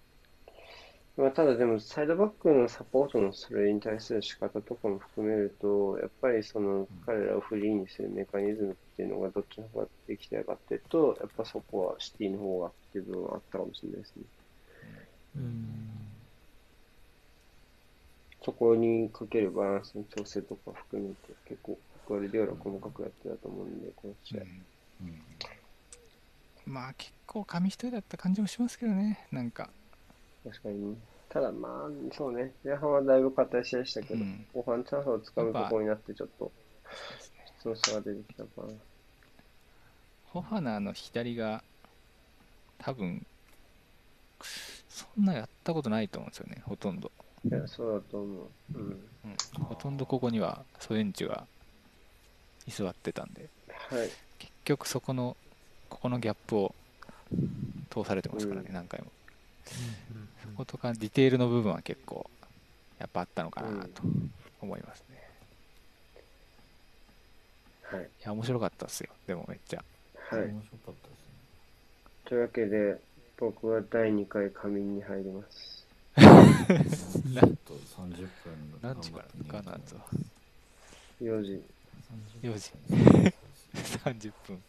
[1.16, 14.22] まあ、ただでも、サイドバックのサポートのそれに対する仕方とかも含めると、やっぱりその彼らをフリーにするメカニズムっていうのがどっちの方ができてるかっていうと、やっぱそこはシティの方がっていう部分はあったかもしれないですね。
[15.36, 15.97] うん
[18.48, 24.40] そこにかけるバランスの調整とか含めて、結構、グアルディオラ細かくやってたと思うんで、この試合。
[25.02, 25.22] うん
[26.64, 29.68] まあ、結構紙一重だった感じもしますけどね、なんか。
[30.44, 30.96] 確かにね。
[31.28, 32.52] ただまあ、そうね。
[32.64, 36.50] 前半はだいぶ硬い試合でしたけど、うん後半チャンスをつかむところになって、ちょっと
[37.58, 38.72] 質の差が出てきたかな。
[40.24, 41.62] ホファナーの左が、
[42.78, 43.26] 多分
[44.88, 47.12] そんなやったことないと思うんですよね、ほとんど。
[47.44, 48.48] いや、そうだと思う。
[48.74, 48.82] うん。
[49.24, 51.47] うん、ほとんどここにはソレンチュが
[52.66, 54.09] 居座ってたんで、はい。
[54.39, 55.36] 結局そこの、
[55.89, 56.74] ここのギャップを
[57.90, 59.06] 通されてますからね、うん何回も。
[59.65, 62.28] そことかディテールの部分は結構
[62.98, 64.02] やっぱあったのかなと
[64.60, 65.19] 思いますね。
[67.82, 68.02] はい。
[68.02, 69.85] いや、面白かったっすよ、でもめっちゃ。
[70.31, 70.47] はい。
[70.47, 71.28] 面白かったですね。
[72.24, 73.01] というわけで、
[73.39, 75.77] 僕は第2回仮眠に入ります。
[76.18, 78.28] ちょっと30分
[78.82, 79.22] 何時か
[79.52, 79.96] らかなと。
[81.22, 81.62] 4時。
[82.42, 82.72] 4時
[84.04, 84.62] 30分。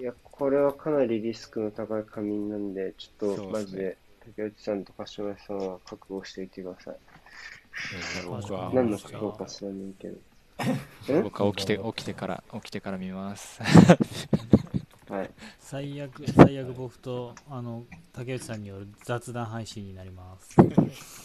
[0.00, 6.96] いや、これはかなりリスクの高い仮眠なんで、ちょっとマジで竹内さんと柏木さんは覚悟していてください。
[8.26, 10.16] 僕は何の評価知らないけど。
[11.08, 13.60] え僕は起きて 起きてから起きてから見ます
[15.10, 15.30] はい。
[15.58, 20.56] 最悪最悪僕とあの竹内さんによる雑談配信になります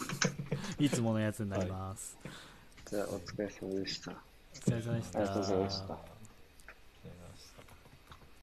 [0.83, 2.17] いつものやつになります、
[2.89, 4.11] じゃあ、お疲れ様でした。
[4.11, 4.15] お
[4.55, 6.14] 疲れ様でしたありがとうございました。